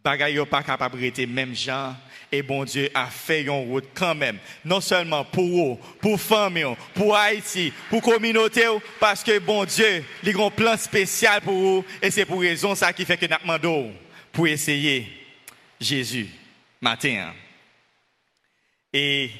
n'est 0.05 0.45
pas 0.45 0.63
capable 0.63 0.99
même 1.27 1.55
gens 1.55 1.95
et 2.31 2.41
bon 2.41 2.63
Dieu 2.63 2.89
a 2.93 3.07
fait 3.07 3.43
une 3.43 3.49
route 3.49 3.85
quand 3.93 4.15
même. 4.15 4.37
Non 4.63 4.81
seulement 4.81 5.23
pour 5.23 5.47
vous, 5.47 5.79
pour 6.01 6.19
famille, 6.19 6.75
pour 6.93 7.15
Haïti, 7.15 7.71
pour 7.89 8.01
communauté, 8.01 8.65
parce 8.99 9.23
que 9.23 9.39
bon 9.39 9.65
Dieu, 9.65 10.03
il 10.23 10.37
a 10.37 10.45
un 10.45 10.49
plan 10.49 10.77
spécial 10.77 11.41
pour 11.41 11.53
vous. 11.53 11.85
Et 12.01 12.11
c'est 12.11 12.25
pour 12.25 12.41
raison 12.41 12.75
ça 12.75 12.91
qui 12.93 13.05
fait 13.05 13.17
que 13.17 13.25
nous 13.25 13.91
pour 14.31 14.47
essayer 14.47 15.07
Jésus 15.79 16.27
matin. 16.81 17.33
Et 18.91 19.31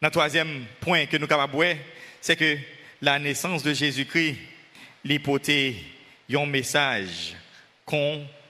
le 0.00 0.10
troisième 0.10 0.64
point 0.80 1.06
que 1.06 1.16
nous 1.16 1.26
avons 1.30 1.76
c'est 2.20 2.36
que 2.36 2.58
la 3.00 3.18
naissance 3.18 3.62
de 3.62 3.72
Jésus-Christ, 3.72 4.36
l'hypothèse, 5.04 5.74
un 6.30 6.46
message 6.46 7.34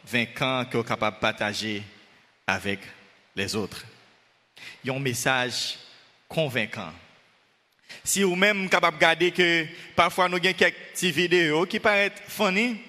convaincant 0.07 0.65
que 0.65 0.77
nous 0.77 0.83
sommes 0.83 0.89
capables 0.89 1.17
de 1.17 1.21
partager 1.21 1.83
avec 2.47 2.79
les 3.35 3.57
autres. 3.57 3.85
Il 4.85 4.89
y 4.89 4.91
a 4.91 4.97
un 4.97 5.01
message 5.01 5.79
convaincant. 6.29 6.93
Si 8.05 8.23
vous-même 8.23 8.69
capable 8.69 8.99
de 8.99 9.01
garder 9.01 9.31
que 9.33 9.67
parfois 9.97 10.29
nous 10.29 10.37
avons 10.37 10.53
quelques 10.53 10.77
petites 10.93 11.15
vidéos 11.15 11.67
qui 11.67 11.81
paraissent 11.81 12.23
funny 12.29 12.81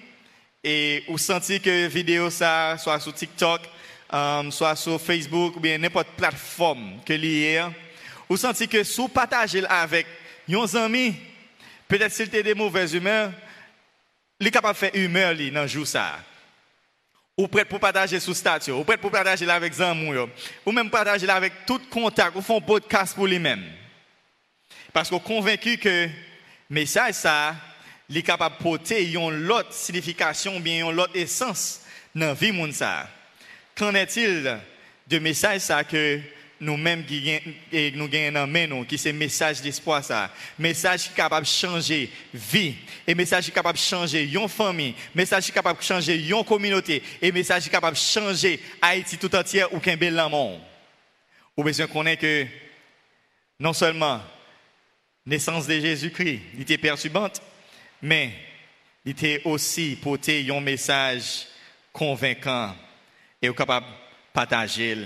et 0.62 1.04
vous 1.08 1.18
sentez 1.18 1.58
que 1.58 1.88
vidéo 1.88 2.30
ça 2.30 2.76
soit 2.78 3.00
sur 3.00 3.14
TikTok, 3.14 3.62
um, 4.12 4.52
soit 4.52 4.76
sur 4.76 5.00
Facebook 5.00 5.56
ou 5.56 5.60
bien 5.60 5.78
n'importe 5.78 6.08
plateforme 6.16 7.00
que 7.04 7.12
lié, 7.12 7.64
vous 8.28 8.36
sentez 8.36 8.68
que 8.68 8.84
si 8.84 9.00
vous 9.00 9.08
partagez 9.08 9.64
avec 9.66 10.06
vos 10.48 10.76
amis, 10.76 11.14
peut-être 11.88 12.12
s'il 12.12 12.26
était 12.26 12.42
des 12.44 12.54
mauvaises 12.54 12.94
humeurs, 12.94 13.32
il 14.38 14.46
est 14.46 14.52
capable 14.52 14.74
de 14.74 14.78
faire 14.78 14.94
humeur 14.94 15.34
dans 15.34 15.62
le 15.62 15.66
jour 15.66 15.86
ça 15.86 16.18
ou 17.38 17.46
prêt 17.46 17.64
pour 17.64 17.78
partager 17.78 18.18
sur 18.18 18.34
statut, 18.34 18.72
ou 18.72 18.82
prêt 18.82 18.96
pour 18.96 19.12
partager 19.12 19.48
avec 19.48 19.72
Zamou, 19.72 20.12
ou 20.66 20.72
même 20.72 20.90
partager 20.90 21.28
avec 21.30 21.64
tout 21.64 21.80
contact, 21.88 22.34
ou 22.34 22.42
font 22.42 22.60
podcast 22.60 23.14
pour 23.14 23.28
lui-même. 23.28 23.64
Parce 24.92 25.08
qu'on 25.08 25.18
est 25.18 25.22
convaincu 25.22 25.78
que 25.78 26.08
message 26.68 27.14
ça, 27.14 27.54
il 28.08 28.16
est 28.16 28.22
capable 28.22 28.56
de 28.58 28.62
porter 28.62 29.12
une 29.12 29.50
autre 29.52 29.72
signification, 29.72 30.58
bien 30.58 30.90
une 30.90 30.98
autre 30.98 31.14
essence 31.14 31.82
dans 32.12 32.26
la 32.26 32.34
vie 32.34 32.50
de. 32.50 33.06
Qu'en 33.76 33.94
est-il 33.94 34.58
de 35.06 35.18
message 35.20 35.60
ça 35.60 35.84
que 35.84 36.20
nous-mêmes 36.60 37.04
qui 37.04 37.40
nous 37.94 38.08
gagnons 38.08 38.46
dans 38.46 38.68
nous, 38.68 38.84
qui 38.84 38.98
c'est 38.98 39.12
message 39.12 39.60
d'espoir 39.60 40.04
ça, 40.04 40.32
message 40.58 41.12
capable 41.14 41.46
de 41.46 41.50
changer 41.50 42.10
vie, 42.34 42.74
et 43.06 43.14
message 43.14 43.50
capable 43.52 43.78
de 43.78 43.82
changer 43.82 44.24
une 44.24 44.48
famille, 44.48 44.94
message 45.14 45.52
capable 45.52 45.78
de 45.78 45.84
changer 45.84 46.16
une 46.16 46.44
communauté, 46.44 47.02
et 47.22 47.30
message 47.30 47.70
capable 47.70 47.96
de 47.96 48.00
changer 48.00 48.60
Haïti 48.82 49.18
tout 49.18 49.34
entière 49.34 49.72
ou 49.72 49.78
qu'un 49.78 49.96
bel 49.96 50.14
monde. 50.30 50.60
Ou 51.56 51.62
besoin 51.62 51.86
connaître 51.86 52.22
que 52.22 52.46
non 53.60 53.72
seulement 53.72 54.20
naissance 55.26 55.66
de 55.66 55.78
Jésus-Christ, 55.78 56.40
était 56.58 56.78
perturbante, 56.78 57.42
mais 58.00 58.32
il 59.04 59.12
était 59.12 59.42
aussi 59.44 59.96
porté 60.00 60.46
un 60.50 60.60
message 60.60 61.46
convaincant 61.92 62.74
et 63.42 63.52
capable 63.52 63.86
de 63.86 63.92
partager 64.32 64.96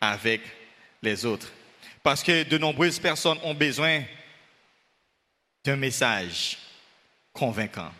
avec 0.00 0.40
les 1.02 1.24
autres. 1.24 1.52
Parce 2.02 2.22
que 2.22 2.42
de 2.42 2.58
nombreuses 2.58 2.98
personnes 2.98 3.38
ont 3.42 3.54
besoin 3.54 4.02
d'un 5.64 5.76
message 5.76 6.58
convaincant. 7.32 7.92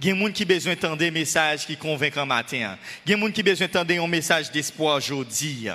Il 0.00 0.06
y 0.06 0.10
a 0.10 0.14
des 0.14 0.20
gens 0.20 0.32
qui 0.32 0.42
ont 0.42 0.46
besoin 0.46 0.74
d'entendre 0.74 0.96
des 0.96 1.10
messages 1.10 1.66
qui 1.66 1.76
convainquent 1.76 2.16
matin. 2.26 2.76
Il 3.06 3.10
y 3.10 3.14
a 3.14 3.16
des 3.16 3.22
gens 3.22 3.30
qui 3.30 3.40
ont 3.40 3.44
besoin 3.44 3.66
d'entendre 3.68 4.04
un 4.04 4.08
message 4.08 4.50
d'espoir 4.50 4.96
aujourd'hui. 4.96 5.68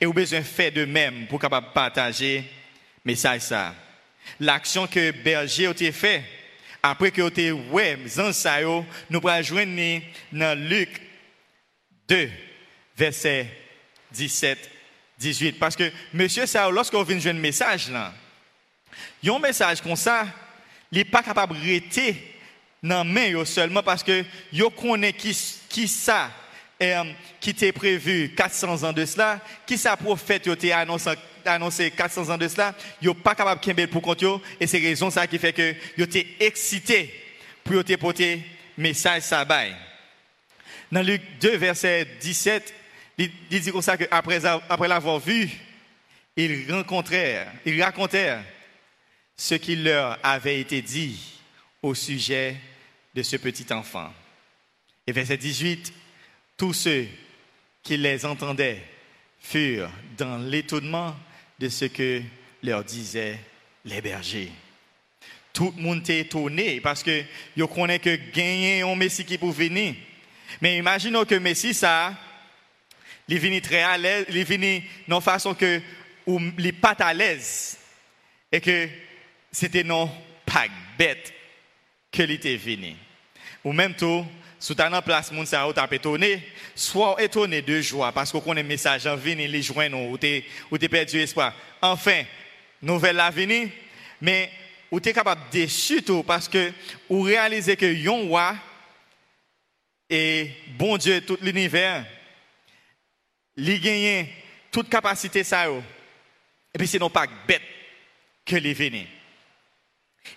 Et 0.00 0.06
ont 0.06 0.12
besoin 0.12 0.40
de 0.40 0.44
faire 0.44 0.72
de 0.72 0.84
même 0.84 1.26
pour 1.26 1.40
capable 1.40 1.72
partager 1.72 2.44
message 3.04 3.42
ça. 3.42 3.74
L'action 4.38 4.86
que 4.86 5.10
berger 5.10 5.66
a 5.66 5.92
fait 5.92 6.22
après 6.82 7.10
que 7.10 7.28
été 7.28 7.52
ouais, 7.52 7.98
nous 7.98 8.46
allons 8.46 8.84
joindre 9.42 10.02
dans 10.32 10.58
Luc 10.58 11.00
2 12.08 12.30
verset 12.96 13.46
17 14.12 14.79
18. 15.20 15.58
Parce 15.58 15.76
que, 15.76 15.92
monsieur, 16.14 16.46
ça, 16.46 16.68
lorsqu'on 16.70 17.02
vient 17.02 17.18
jouer 17.18 17.30
un 17.32 17.34
message, 17.34 17.90
là, 17.90 18.12
un 19.24 19.38
message 19.38 19.82
comme 19.82 19.94
ça, 19.94 20.26
il 20.90 20.98
n'est 20.98 21.04
pas 21.04 21.22
capable 21.22 21.60
de 21.60 21.64
rester 21.64 22.16
dans 22.82 23.04
main 23.04 23.44
seulement 23.44 23.82
parce 23.82 24.02
que 24.02 24.24
yo 24.52 24.70
connaît 24.70 25.12
qui, 25.12 25.36
qui 25.68 25.86
ça, 25.86 26.30
euh, 26.82 27.04
qui 27.38 27.50
était 27.50 27.72
prévu 27.72 28.34
400 28.34 28.84
ans 28.84 28.92
de 28.92 29.04
cela, 29.04 29.38
qui 29.66 29.76
ça 29.76 29.96
prophète 29.98 30.48
a 30.48 30.78
annoncé, 30.78 31.10
annoncé 31.44 31.90
400 31.90 32.30
ans 32.30 32.38
de 32.38 32.48
cela, 32.48 32.74
yo 33.02 33.12
pas 33.12 33.34
capable 33.34 33.60
de 33.62 33.86
pour 33.86 34.00
compte 34.00 34.24
et 34.58 34.66
c'est 34.66 34.78
raison 34.78 35.10
ça 35.10 35.26
qui 35.26 35.38
fait 35.38 35.52
que 35.52 35.74
yo 35.98 36.06
été 36.06 36.36
excité 36.40 37.14
pour 37.62 37.84
te 37.84 37.94
porter 37.96 38.42
message 38.78 39.22
ça 39.22 39.46
Dans 40.90 41.02
Luc 41.02 41.20
2 41.40 41.56
verset 41.58 42.06
17 42.22 42.79
il, 43.20 43.60
dit 43.60 43.70
comme 43.70 43.82
ça 43.82 43.96
qu'après 43.96 44.44
après 44.46 44.88
l'avoir 44.88 45.18
vu, 45.18 45.50
ils 46.36 46.72
rencontrèrent, 46.72 47.52
ils 47.66 47.82
racontèrent 47.82 48.42
ce 49.36 49.54
qui 49.56 49.76
leur 49.76 50.18
avait 50.22 50.60
été 50.60 50.80
dit 50.80 51.38
au 51.82 51.94
sujet 51.94 52.56
de 53.14 53.22
ce 53.22 53.36
petit 53.36 53.70
enfant. 53.72 54.12
Et 55.06 55.12
verset 55.12 55.36
18, 55.36 55.92
tous 56.56 56.72
ceux 56.72 57.06
qui 57.82 57.96
les 57.96 58.24
entendaient 58.24 58.82
furent 59.40 59.90
dans 60.16 60.38
l'étonnement 60.38 61.14
de 61.58 61.68
ce 61.68 61.86
que 61.86 62.22
leur 62.62 62.84
disaient 62.84 63.38
les 63.84 64.00
bergers. 64.00 64.52
Tout 65.52 65.74
le 65.76 65.82
monde 65.82 66.00
était 66.00 66.20
étonné 66.20 66.80
parce 66.80 67.02
que 67.02 67.22
ils 67.56 67.66
connaissent 67.66 68.00
que 68.00 68.16
gagner 68.32 68.82
un 68.82 68.94
Messie 68.94 69.24
qui 69.24 69.36
pour 69.36 69.52
venir. 69.52 69.94
Mais 70.60 70.76
imaginons 70.76 71.24
que 71.24 71.34
Messie, 71.34 71.74
ça, 71.74 72.14
il 73.30 73.38
venu 73.38 73.60
très 73.60 73.82
à 73.82 73.96
l'aise, 73.96 74.26
il 74.28 74.44
venu 74.44 74.82
de 75.06 75.20
façon 75.20 75.54
que 75.54 75.80
où 76.26 76.40
il 76.58 76.72
pas 76.74 76.96
à 76.98 77.14
l'aise 77.14 77.78
et 78.50 78.60
que 78.60 78.88
c'était 79.52 79.84
non 79.84 80.10
pas 80.44 80.66
bête 80.98 81.32
que 82.10 82.22
il 82.22 82.32
était 82.32 82.56
venu. 82.56 82.94
Ou 83.64 83.72
même 83.72 83.94
tout, 83.94 84.26
sous 84.58 84.74
ta 84.74 85.00
place, 85.00 85.30
moun 85.30 85.46
sa 85.46 85.68
ou 85.68 85.72
t'a 85.72 85.88
étonné, 85.90 86.42
soit 86.74 87.22
étonné 87.22 87.62
de 87.62 87.80
joie 87.80 88.10
parce 88.10 88.32
qu'on 88.32 88.40
connaît 88.40 88.64
message 88.64 89.06
en 89.06 89.16
les 89.16 89.62
joindre 89.62 90.00
ou 90.00 90.18
t'es 90.18 90.44
ou 90.70 90.76
t'es 90.76 90.88
perdu 90.88 91.18
espoir. 91.18 91.54
Enfin, 91.80 92.24
nouvelle 92.82 93.16
la 93.16 93.30
venue, 93.30 93.70
mais 94.20 94.50
ou 94.90 94.98
t'es 94.98 95.12
capable 95.12 95.42
de 95.52 96.00
tout 96.00 96.24
parce 96.24 96.48
que 96.48 96.72
ou 97.08 97.22
réaliser 97.22 97.76
que 97.76 97.86
yon 97.86 98.26
roi 98.26 98.56
et 100.08 100.50
bon 100.76 100.96
Dieu 100.96 101.20
tout 101.20 101.38
l'univers 101.40 102.04
li 103.60 103.78
gagne 103.78 104.26
toute 104.70 104.88
capacité 104.88 105.44
ça 105.44 105.66
et 105.68 106.78
puis 106.78 106.86
c'est 106.86 106.98
non 106.98 107.10
pas 107.10 107.26
bête 107.46 107.62
que 108.44 108.56
les 108.56 108.74
venir. 108.74 109.06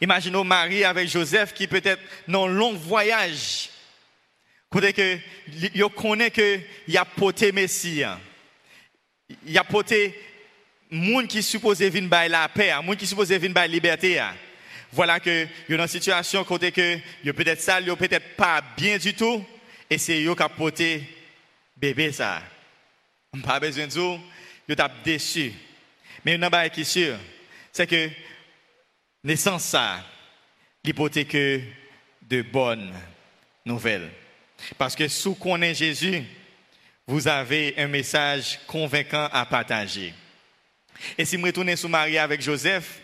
Imaginons 0.01 0.43
Marie 0.43 0.83
avec 0.83 1.07
Joseph 1.07 1.53
qui 1.53 1.67
peut-être 1.67 2.01
dans 2.27 2.47
long 2.47 2.73
voyage 2.73 3.69
Côté 4.73 4.91
que, 4.91 5.19
yo 5.75 5.87
connaît 5.89 6.31
que 6.31 6.59
y 6.87 6.97
a 6.97 7.05
porté 7.05 7.51
Messie. 7.51 8.01
Il 9.45 9.55
a 9.55 9.63
porté 9.63 10.19
monde 10.89 11.27
qui 11.27 11.43
supposé 11.43 11.91
venir 11.91 12.09
by 12.09 12.27
la 12.27 12.49
paix, 12.49 12.73
monde 12.83 12.97
qui 12.97 13.05
supposé 13.05 13.37
venir 13.37 13.53
by 13.53 13.71
liberté. 13.71 14.19
Voilà 14.91 15.19
que 15.19 15.47
y 15.69 15.73
a 15.73 15.75
une 15.75 15.87
situation 15.87 16.43
côté 16.43 16.71
que 16.71 16.97
yo 17.23 17.33
peut-être 17.33 17.61
sale, 17.61 17.85
yo 17.85 17.95
peut-être 17.95 18.35
pas 18.35 18.63
bien 18.75 18.97
du 18.97 19.13
tout 19.13 19.45
et 19.87 19.99
c'est 19.99 20.19
yo 20.19 20.35
qui 20.35 20.41
a 20.41 20.49
porté 20.49 21.03
bébé 21.77 22.11
ça. 22.11 22.41
Pas 23.41 23.59
besoin 23.59 23.87
de 23.87 23.91
dire, 23.91 24.19
yo 24.67 24.75
t'a 24.75 24.91
déçu. 25.03 25.53
Mais 26.23 26.35
une 26.35 26.43
chose 26.43 26.69
qui 26.71 26.81
est 26.81 26.83
sûr, 26.83 27.17
c'est 27.71 27.87
que 27.87 28.09
naissance 29.23 29.63
ça, 29.63 30.03
l'hypothèque 30.83 31.29
que 31.29 31.61
de 32.21 32.41
bonnes 32.43 32.93
nouvelles. 33.65 34.09
Parce 34.77 34.95
que 34.95 35.07
sous 35.07 35.35
qu'on 35.35 35.61
est 35.61 35.73
Jésus, 35.73 36.23
vous 37.07 37.27
avez 37.27 37.73
un 37.77 37.87
message 37.87 38.59
convaincant 38.67 39.27
à 39.31 39.45
partager. 39.45 40.13
Et 41.17 41.25
si 41.25 41.37
je 41.37 41.43
retourne 41.43 41.75
sur 41.75 41.89
Marie 41.89 42.17
avec 42.17 42.41
Joseph, 42.41 43.01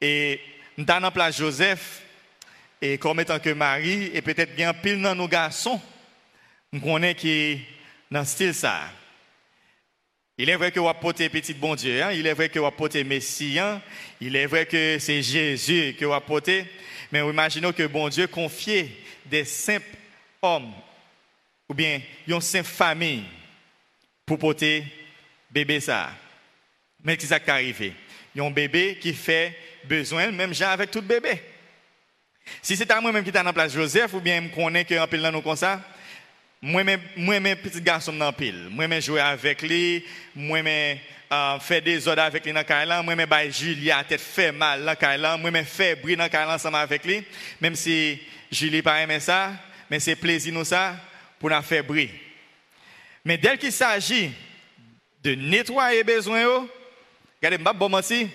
et 0.00 0.40
nous 0.76 0.86
en 0.88 1.10
place 1.10 1.36
Joseph, 1.36 2.02
et 2.80 2.96
comme 2.96 3.20
étant 3.20 3.40
que 3.40 3.50
Marie, 3.50 4.10
et 4.14 4.22
peut-être 4.22 4.54
bien 4.54 4.72
pile 4.72 5.02
dans 5.02 5.14
nos 5.14 5.28
garçons, 5.28 5.80
nous 6.72 6.80
connaissons 6.80 7.18
qui 7.18 7.60
dans 8.10 8.24
ce 8.24 8.30
style 8.30 8.54
ça. 8.54 8.90
Il 10.40 10.48
est 10.48 10.54
vrai 10.54 10.70
que 10.70 10.78
vous 10.78 10.88
apportez 10.88 11.28
petit 11.28 11.52
bon 11.52 11.74
Dieu, 11.74 12.00
hein? 12.00 12.12
il 12.12 12.24
est 12.24 12.32
vrai 12.32 12.48
que 12.48 12.60
vous 12.60 12.66
apportez 12.66 13.02
Messie, 13.02 13.58
hein? 13.58 13.82
il 14.20 14.36
est 14.36 14.46
vrai 14.46 14.66
que 14.66 14.96
c'est 15.00 15.20
Jésus 15.20 15.96
que 15.98 16.04
vous 16.04 16.12
apportez, 16.12 16.64
mais 17.10 17.18
imaginons 17.28 17.72
que 17.72 17.84
bon 17.88 18.08
Dieu 18.08 18.28
confie 18.28 18.88
des 19.26 19.44
simples 19.44 19.96
hommes 20.40 20.72
ou 21.68 21.74
bien 21.74 22.00
une 22.28 22.40
simple 22.40 22.68
famille 22.68 23.24
pour 24.24 24.38
porter 24.38 24.84
bébé 25.50 25.80
ça. 25.80 26.10
Mais 27.02 27.16
qu'est-ce 27.16 27.34
qui 27.34 27.34
est 27.34 27.50
arrivé? 27.50 27.92
Un 28.38 28.50
bébé 28.52 28.96
qui 29.00 29.14
fait 29.14 29.58
besoin, 29.82 30.30
même 30.30 30.52
avec 30.60 30.92
tout 30.92 31.02
bébé. 31.02 31.42
Si 32.62 32.76
c'est 32.76 32.88
à 32.92 33.00
moi-même 33.00 33.24
qui 33.24 33.30
est 33.30 33.38
en 33.38 33.52
place 33.52 33.72
Joseph, 33.72 34.14
ou 34.14 34.20
bien 34.20 34.40
je 34.40 34.54
connais 34.54 34.84
qu'un 34.84 35.08
peu 35.08 35.16
nous 35.16 35.42
comme 35.42 35.56
ça, 35.56 35.82
moi, 36.60 36.82
moi, 37.16 37.38
mes 37.38 37.54
petits 37.54 37.80
garçons 37.80 38.12
dans 38.12 38.32
pile. 38.32 38.68
Moi, 38.70 38.86
je 38.90 39.00
jouer 39.00 39.20
avec 39.20 39.62
lui. 39.62 40.04
Moi, 40.34 40.60
je 40.64 40.96
euh, 41.30 41.58
faire 41.60 41.82
des 41.82 42.08
ordres 42.08 42.22
avec 42.22 42.44
lui 42.44 42.52
dans 42.52 42.60
le 42.60 43.02
Moi, 43.02 43.14
je 43.16 43.24
vais 43.24 43.50
Julia 43.50 44.02
tête 44.02 44.20
fait 44.20 44.50
mal 44.50 44.84
dans 44.84 45.36
le 45.36 45.38
Moi, 45.38 45.50
je 45.54 45.64
fais 45.64 45.94
bruit 45.94 46.16
dans 46.16 46.24
le 46.24 46.48
ensemble 46.48 46.76
avec 46.76 47.04
lui. 47.04 47.22
Même 47.60 47.76
si 47.76 48.20
Julie 48.50 48.82
pas 48.82 49.00
aimé 49.00 49.20
ça, 49.20 49.52
mais 49.88 50.00
c'est 50.00 50.16
plaisir 50.16 50.52
nous 50.52 50.64
ça 50.64 50.96
pour 51.38 51.48
nous 51.48 51.62
faire 51.62 51.84
bruit. 51.84 52.10
Mais 53.24 53.38
dès 53.38 53.56
qu'il 53.56 53.72
s'agit 53.72 54.32
de 55.22 55.34
nettoyer 55.36 56.02
besoin, 56.02 56.66
regardez, 57.40 57.62
je 57.64 57.78
bon 57.78 57.88
menti, 57.88 58.28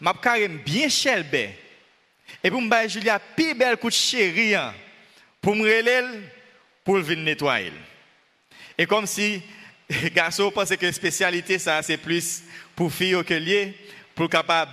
je 0.00 0.08
carrément 0.22 0.60
bien 0.64 0.88
chelbe. 0.88 1.34
Et 2.44 2.50
pour 2.50 2.62
me 2.62 2.88
Julia, 2.88 3.18
plus 3.18 3.54
belle 3.54 3.78
coup 3.78 3.88
de 3.88 3.94
chérie, 3.94 4.54
hein, 4.54 4.74
pour 5.40 5.56
me 5.56 5.62
relayer 5.62 6.20
pour 6.88 7.00
venir 7.00 7.22
nettoyer. 7.22 7.70
Et 8.78 8.86
comme 8.86 9.06
si 9.06 9.42
les 9.90 10.10
garçons 10.10 10.50
pensaient 10.50 10.78
que 10.78 10.86
la 10.86 10.92
spécialité, 10.92 11.58
ça, 11.58 11.82
c'est 11.82 11.98
plus 11.98 12.42
pour 12.74 12.90
filles 12.90 13.22
que 13.26 13.34
lié, 13.34 13.74
pour 14.14 14.30
capable 14.30 14.70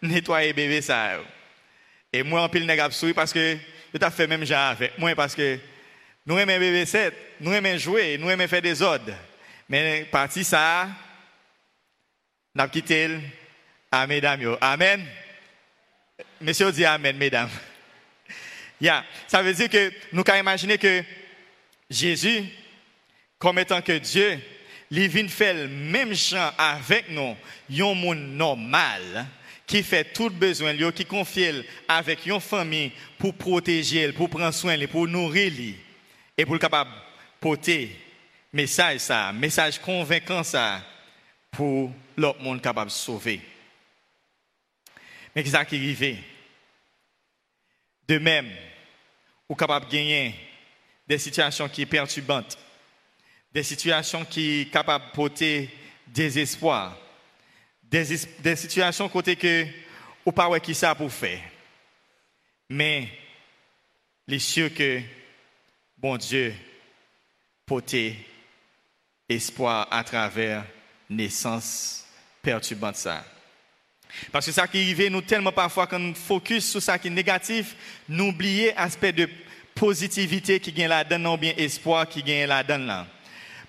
nettoyer 0.00 0.52
bébé 0.52 0.80
ça. 0.80 1.18
Et 2.12 2.22
moi, 2.22 2.42
en 2.42 2.48
pile, 2.48 2.62
je 2.68 3.12
parce 3.12 3.32
que 3.32 3.56
je 3.92 3.98
t'ai 3.98 4.10
fait 4.12 4.28
même 4.28 4.44
genre 4.44 4.70
avec 4.70 4.96
moi, 4.96 5.12
parce 5.16 5.34
que 5.34 5.58
nous 6.24 6.38
aimons 6.38 6.56
bébé 6.56 6.86
7, 6.86 7.12
nous 7.40 7.52
aimons 7.52 7.76
jouer, 7.78 8.16
nous 8.16 8.30
aimons 8.30 8.46
faire 8.46 8.62
des 8.62 8.80
ordres. 8.80 9.16
Mais 9.68 10.06
parti 10.08 10.44
ça, 10.44 10.86
nous 12.54 12.62
avons 12.62 12.70
quitté 12.70 13.10
à 13.90 14.06
mesdames. 14.06 14.56
Amen. 14.60 15.04
Monsieur 16.40 16.70
dit 16.70 16.84
Amen, 16.84 17.16
mesdames. 17.16 17.50
Yeah. 18.80 19.04
Ça 19.26 19.42
veut 19.42 19.54
dire 19.54 19.70
que 19.70 19.90
nous 20.12 20.22
pouvons 20.22 20.38
imaginer 20.38 20.76
que 20.76 21.02
Jésus, 21.88 22.44
comme 23.38 23.58
étant 23.58 23.80
que 23.80 23.98
Dieu, 23.98 24.40
il 24.90 25.08
vient 25.08 25.28
faire 25.28 25.54
le 25.54 25.68
même 25.68 26.14
genre 26.14 26.52
avec 26.56 27.08
nous, 27.10 27.36
un 27.70 27.94
monde 27.94 28.18
normal, 28.18 29.26
qui 29.66 29.82
fait 29.82 30.12
tout 30.12 30.30
besoin, 30.30 30.74
qui 30.92 31.04
confie 31.04 31.64
avec 31.88 32.24
une 32.26 32.40
famille 32.40 32.92
pour 33.18 33.34
protéger, 33.34 34.12
pour 34.12 34.30
prendre 34.30 34.54
soin, 34.54 34.78
pour 34.86 35.08
nourrir, 35.08 35.52
et 36.38 36.44
pour 36.44 36.58
capable 36.58 36.90
porter 37.40 37.96
message 38.52 39.00
ça, 39.00 39.32
message 39.32 39.78
convaincant 39.80 40.42
ça, 40.42 40.82
pour 41.50 41.92
l'autre 42.16 42.40
monde 42.40 42.62
capable 42.62 42.90
de 42.90 42.96
sauver. 42.96 43.40
Mais 45.34 45.42
qu'est-ce 45.42 45.64
qui 45.64 45.76
arrive? 45.76 46.18
De 48.08 48.18
même, 48.18 48.50
ou 49.48 49.54
capable 49.54 49.86
de 49.86 49.92
gagner 49.92 50.34
des 51.06 51.18
situations 51.18 51.68
qui 51.68 51.82
sont 51.82 51.88
perturbantes, 51.88 52.58
des 53.52 53.62
situations 53.62 54.24
qui 54.24 54.64
sont 54.64 54.70
capables 54.70 55.06
de 55.06 55.10
porter 55.10 55.70
désespoir, 56.06 56.96
des, 57.82 58.56
situations 58.56 59.08
côté 59.08 59.36
que 59.36 59.66
ou 60.24 60.32
pas 60.32 60.60
qui 60.60 60.74
ça 60.74 60.94
pour 60.94 61.12
faire. 61.12 61.40
Mais 62.68 63.08
les 64.26 64.40
sûr 64.40 64.74
que 64.74 65.00
bon 65.96 66.16
Dieu 66.16 66.54
porter 67.64 68.16
espoir 69.28 69.86
à 69.90 70.02
travers 70.04 70.64
naissance 71.08 72.04
perturbante 72.42 72.96
ça. 72.96 73.24
Parce 74.32 74.46
que 74.46 74.52
ça 74.52 74.66
qui 74.66 74.78
arrive, 74.78 75.10
nous 75.10 75.20
tellement 75.20 75.52
parfois 75.52 75.86
quand 75.86 75.98
nous 75.98 76.14
focus 76.14 76.70
sur 76.70 76.82
ça 76.82 76.98
qui 76.98 77.08
est 77.08 77.10
négatif, 77.10 77.76
nous 78.08 78.26
oublions 78.28 78.72
l'aspect 78.76 79.12
de 79.12 79.28
positivité 79.76 80.58
qui 80.58 80.72
gagne 80.72 80.88
là-dedans, 80.88 81.34
ou 81.34 81.36
bien 81.36 81.52
espoir 81.56 82.08
qui 82.08 82.22
gagne 82.22 82.46
là-dedans. 82.46 83.06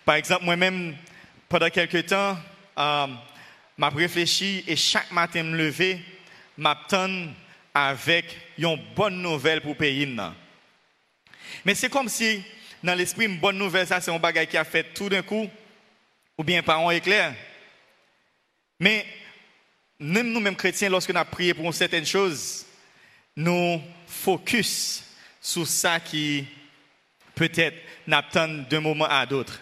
Par 0.04 0.15
exemple, 0.15 0.46
moi-même, 0.46 0.96
pendant 1.50 1.70
quelques 1.70 2.08
temps, 2.08 2.38
euh, 2.80 3.08
m'a 3.78 3.89
réfléchi 3.89 4.63
et 4.65 4.76
chaque 4.76 5.12
matin 5.12 5.43
me 5.43 5.58
lever, 5.58 6.00
m'attendre 6.58 7.30
avec 7.74 8.36
une 8.58 8.80
bonne 8.96 9.22
nouvelle 9.22 9.62
pour 9.62 9.72
le 9.72 9.78
pays. 9.78 10.17
Mais 11.63 11.76
c'est 11.76 11.89
comme 11.89 12.10
si, 12.10 12.41
dans 12.82 12.96
l'esprit, 12.96 13.26
une 13.26 13.38
bonne 13.38 13.58
nouvelle, 13.58 13.86
c'est 13.86 14.10
un 14.10 14.17
bagage 14.17 14.48
qui 14.48 14.58
a 14.58 14.63
fait 14.63 14.93
tout 14.93 15.10
d'un 15.10 15.22
coup, 15.22 15.48
ou 16.38 16.43
bien 16.43 16.63
par 16.63 16.80
un 16.80 16.91
éclair. 16.91 17.36
Mais 18.80 19.06
même 20.00 20.32
nous-mêmes 20.32 20.56
chrétiens, 20.56 20.89
lorsque 20.89 21.10
nous 21.10 21.26
prié 21.26 21.54
pour 21.54 21.74
certaines 21.74 22.06
choses, 22.06 22.65
nous 23.36 23.82
focus 24.08 25.04
sur 25.48 25.66
ça 25.66 26.02
qui 26.02 26.46
peut-être 27.34 27.78
n'attend 28.06 28.50
d'un 28.70 28.82
moment 28.82 29.06
à 29.06 29.26
d'autre. 29.26 29.62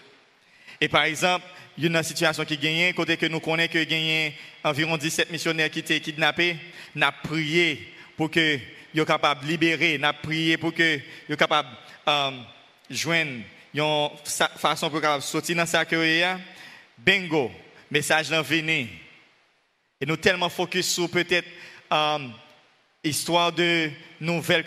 Et 0.82 0.88
par 0.88 1.04
exemple, 1.04 1.46
il 1.78 1.84
y 1.84 1.88
a 1.88 2.00
une 2.00 2.04
situation 2.04 2.44
qui 2.44 2.58
gagne, 2.58 2.92
côté 2.94 3.18
que 3.18 3.28
nous 3.28 3.40
connaissons 3.40 3.74
que 3.74 3.84
gagne 3.84 4.34
environ 4.64 4.98
17 4.98 5.30
missionnaires 5.30 5.70
qui 5.70 5.80
étaient 5.80 6.00
kidnappés, 6.00 6.58
n'a 6.96 7.12
prié 7.12 7.94
pour 8.18 8.32
que 8.32 8.58
soient 8.96 9.06
capables 9.06 9.46
de 9.46 9.48
libérer, 9.52 10.00
n'a 10.00 10.12
prié 10.12 10.58
pour 10.58 10.74
que 10.74 11.00
soient 11.28 11.36
capables 11.36 11.70
de 11.70 12.12
euh, 12.12 12.32
joindre 12.90 13.44
une 13.76 14.10
façon 14.58 14.90
pour 14.90 15.02
sortir 15.22 15.56
dans 15.56 15.68
sa 15.68 15.86
carrière. 15.86 16.40
Bingo, 16.98 17.52
message 17.92 18.30
dans 18.30 18.42
venu. 18.42 18.90
Et 20.02 20.06
nous 20.08 20.18
tellement 20.18 20.50
focus 20.50 20.92
sur 20.96 21.12
peut-être 21.12 21.48
euh, 21.94 22.28
histoire 23.04 23.52
de 23.52 23.92
nouvelles 24.20 24.64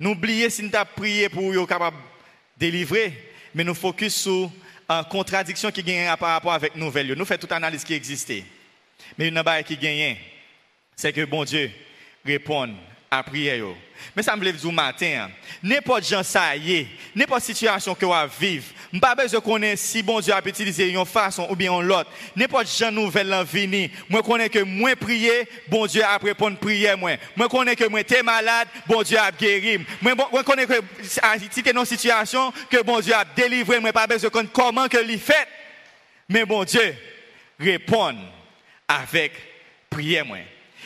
cap 0.00 0.08
N'oubliez 0.08 0.50
si 0.50 0.62
nous 0.62 0.74
avons 0.74 0.90
prié 0.96 1.28
pour 1.28 1.52
être 1.52 1.66
capable 1.66 1.96
de 1.96 2.66
délivrer, 2.66 3.32
mais 3.54 3.64
nous 3.64 3.74
focus 3.74 4.14
sur 4.14 4.50
la 4.88 5.04
contradiction 5.04 5.70
qui 5.70 5.82
gagne 5.82 6.16
par 6.16 6.30
rapport 6.30 6.52
avec 6.52 6.74
nouvelle. 6.74 7.12
Nous 7.14 7.24
faisons 7.24 7.40
toute 7.40 7.52
analyse 7.52 7.84
qui 7.84 7.94
existait. 7.94 8.44
Mais 9.18 9.28
une 9.28 9.42
qui 9.66 9.76
gagne, 9.76 10.16
c'est 10.96 11.12
que 11.12 11.24
bon 11.24 11.44
Dieu 11.44 11.70
répond 12.24 12.74
à 13.10 13.24
prière. 13.24 13.64
Mais 14.14 14.22
ça 14.22 14.36
me 14.36 14.44
lève 14.44 14.60
du 14.60 14.70
matin. 14.72 15.26
Hein. 15.26 15.30
N'importe 15.62 16.06
gens 16.06 16.22
ça 16.22 16.54
y 16.54 16.74
est, 16.74 16.86
n'importe 17.14 17.42
situation 17.42 17.94
que 17.94 18.04
vous 18.06 18.14
vivre, 18.38 18.66
pas 19.00 19.16
besoin 19.16 19.40
de 19.40 19.44
connaître 19.44 19.82
si 19.82 20.02
bon 20.02 20.20
Dieu 20.20 20.32
a 20.32 20.40
utilisé 20.44 20.88
une 20.88 21.04
façon 21.04 21.46
ou 21.50 21.56
bien 21.56 21.80
l'autre. 21.82 22.10
N'importe 22.36 22.68
gens 22.68 22.92
nouvelle 22.92 23.34
en 23.34 23.42
venir. 23.42 23.90
Moi 24.08 24.22
connais 24.22 24.48
que 24.48 24.60
moi 24.60 24.94
prier, 24.94 25.48
bon 25.68 25.86
Dieu 25.86 26.04
a 26.04 26.18
répondu 26.18 26.56
prière 26.56 26.96
moi. 26.96 27.16
Moi 27.34 27.48
connais 27.48 27.74
que 27.74 27.88
moi 27.88 28.04
t'es 28.04 28.22
malade, 28.22 28.68
bon 28.86 29.02
Dieu 29.02 29.18
a 29.18 29.32
guéri. 29.32 29.84
Moi 30.00 30.44
connais 30.44 30.66
que 30.66 30.80
si 31.02 31.62
t'es 31.62 31.72
dans 31.72 31.80
une 31.80 31.86
situation 31.86 32.52
que 32.70 32.82
bon 32.82 33.00
Dieu 33.00 33.14
a 33.14 33.24
délivré, 33.24 33.80
moi 33.80 33.92
pas 33.92 34.06
besoin 34.06 34.28
de 34.28 34.32
connaître 34.32 34.52
comment 34.52 34.88
que 34.88 34.98
l'y 34.98 35.18
fait. 35.18 35.48
Mais 36.28 36.44
bon 36.44 36.62
Dieu 36.62 36.94
répond 37.58 38.14
avec 38.88 39.32
prière 39.90 40.24
moi. 40.24 40.38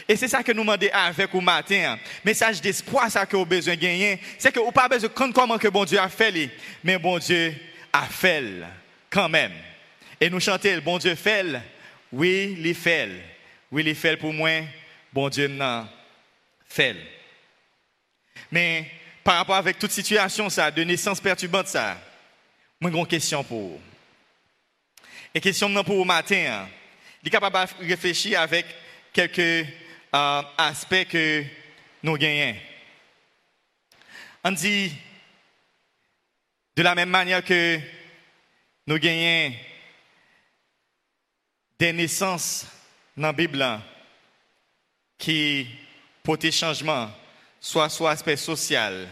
Et 0.08 0.16
c'est 0.16 0.28
ça 0.28 0.42
que 0.42 0.52
nous 0.52 0.62
demandons 0.62 0.88
avec 0.92 1.34
au 1.34 1.40
matin. 1.40 1.98
Message 2.24 2.60
d'espoir, 2.60 3.10
ça 3.10 3.24
que 3.24 3.36
vous 3.36 3.46
besoin 3.46 3.74
de 3.74 3.80
gagner. 3.80 4.20
C'est 4.38 4.52
que 4.52 4.60
vous 4.60 4.70
pas 4.70 4.88
besoin 4.88 5.08
de 5.08 5.32
comment 5.32 5.58
que 5.58 5.68
bon 5.68 5.84
Dieu 5.84 5.98
a 5.98 6.08
fait, 6.08 6.50
mais 6.82 6.98
bon 6.98 7.18
Dieu 7.18 7.54
a 7.92 8.02
fait 8.02 8.44
quand 9.08 9.28
même. 9.28 9.52
Et 10.20 10.28
nous 10.28 10.40
chantons, 10.40 10.78
bon 10.84 10.98
Dieu 10.98 11.14
fait, 11.14 11.46
oui, 12.12 12.56
il 12.58 12.74
fait. 12.74 13.08
Oui, 13.70 13.82
il 13.86 13.94
fait 13.94 14.16
pour 14.16 14.32
moi, 14.32 14.50
bon 15.12 15.28
Dieu 15.28 15.48
n'a 15.48 15.88
fait. 16.68 16.96
Mais 18.50 18.90
par 19.22 19.36
rapport 19.36 19.56
avec 19.56 19.78
toute 19.78 19.90
situation, 19.90 20.50
ça, 20.50 20.70
de 20.70 20.84
naissance 20.84 21.20
perturbante, 21.20 21.68
ça, 21.68 21.96
moi, 22.80 22.90
j'ai 22.92 22.98
une 22.98 23.06
question 23.06 23.42
pour 23.42 23.60
vous. 23.60 23.80
Et 25.34 25.40
question 25.40 25.82
pour 25.82 25.96
vous 25.96 26.04
matin, 26.04 26.44
hein. 26.48 26.68
il 27.22 27.28
est 27.28 27.30
capable 27.30 27.56
de 27.80 27.88
réfléchir 27.88 28.40
avec 28.40 28.66
quelques 29.12 29.66
euh, 30.14 30.42
aspects 30.56 31.08
que 31.08 31.44
nous 32.02 32.16
gagnons. 32.16 32.56
On 34.44 34.52
dit, 34.52 34.92
de 36.76 36.82
la 36.82 36.94
même 36.94 37.08
manière 37.08 37.44
que 37.44 37.80
nous 38.86 38.98
gagnons 38.98 39.54
des 41.78 41.92
naissances 41.92 42.66
dans 43.16 43.28
la 43.28 43.32
Bible 43.32 43.80
qui 45.18 45.66
portent 46.22 46.50
changement, 46.50 47.10
soit 47.60 47.88
sur 47.88 48.08
aspect 48.08 48.36
social, 48.36 49.08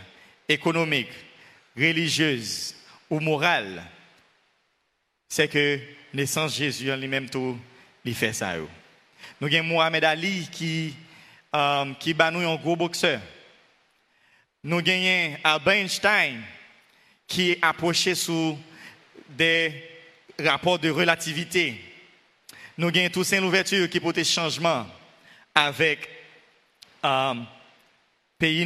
économique, 0.48 1.10
religieux 1.76 2.40
ou 3.10 3.20
moral, 3.20 3.82
c'est 5.28 5.48
que 5.48 5.80
naissance 6.12 6.56
Jésus 6.56 6.92
en 6.92 6.96
lui-même 6.96 7.30
tout, 7.30 7.58
il 8.04 8.14
fait 8.14 8.32
ça. 8.32 8.54
Nous 9.42 9.52
avons 9.52 9.64
Mohamed 9.64 10.04
Ali 10.04 10.46
qui, 10.52 10.94
um, 11.52 11.96
qui 11.98 12.14
bat 12.14 12.30
nous 12.30 12.48
un 12.48 12.54
gros 12.54 12.76
boxeur. 12.76 13.20
Nous 14.62 14.78
avons 14.78 15.36
Albert 15.42 15.74
Einstein 15.74 16.40
qui 17.26 17.58
approché 17.60 18.14
sous 18.14 18.56
des 19.30 19.82
rapports 20.38 20.78
de 20.78 20.90
relativité. 20.90 21.74
Nous 22.78 22.86
avons 22.86 23.08
Toussaint 23.08 23.40
Louverture 23.40 23.90
qui 23.90 23.98
porte 23.98 24.22
changement 24.22 24.86
avec 25.52 26.08
um, 27.02 27.44
pays 28.38 28.64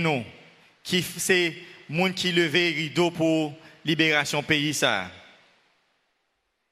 qui 0.85 1.01
c'est 1.01 1.55
monde 1.89 2.15
qui 2.15 2.33
levait 2.33 2.69
rideau 2.69 3.11
pour 3.11 3.55
libération 3.83 4.43
pays 4.43 4.75
ça. 4.75 5.11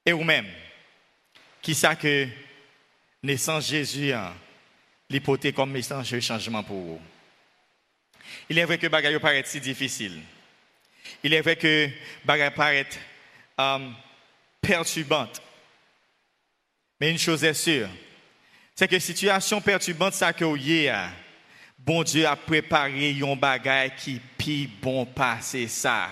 Et 0.04 0.12
vous-même, 0.12 0.48
qui 1.62 1.74
sait 1.74 1.96
que 1.96 2.28
naissance 3.24 3.68
Jésus, 3.68 4.12
hein, 4.12 4.34
l'hypothèse 5.08 5.54
comme 5.54 5.72
message 5.72 6.10
de 6.10 6.20
changement 6.20 6.62
pour 6.62 6.76
vous. 6.76 7.00
Il 8.48 8.58
est 8.58 8.64
vrai 8.64 8.78
que 8.78 8.86
bagaille 8.86 9.18
paraît 9.18 9.42
si 9.46 9.60
difficile. 9.60 10.20
Il 11.22 11.32
est 11.32 11.40
vrai 11.40 11.56
que 11.56 11.88
bagaille 12.24 12.54
paraît 12.54 12.86
um, 13.56 13.94
perturbante. 14.60 15.40
Mais 17.00 17.10
une 17.10 17.18
chose 17.18 17.42
est 17.44 17.54
sûre, 17.54 17.88
c'est 18.74 18.88
que 18.88 18.98
situation 18.98 19.60
perturbante 19.60 20.14
ça 20.14 20.32
que 20.32 20.44
vous 20.44 20.58
bon 21.78 22.02
Dieu 22.02 22.26
a 22.26 22.36
préparé 22.36 23.18
un 23.20 23.36
bagage 23.36 23.92
qui 23.96 24.20
pi 24.36 24.66
bon 24.66 25.06
passer 25.06 25.66
ça. 25.66 26.10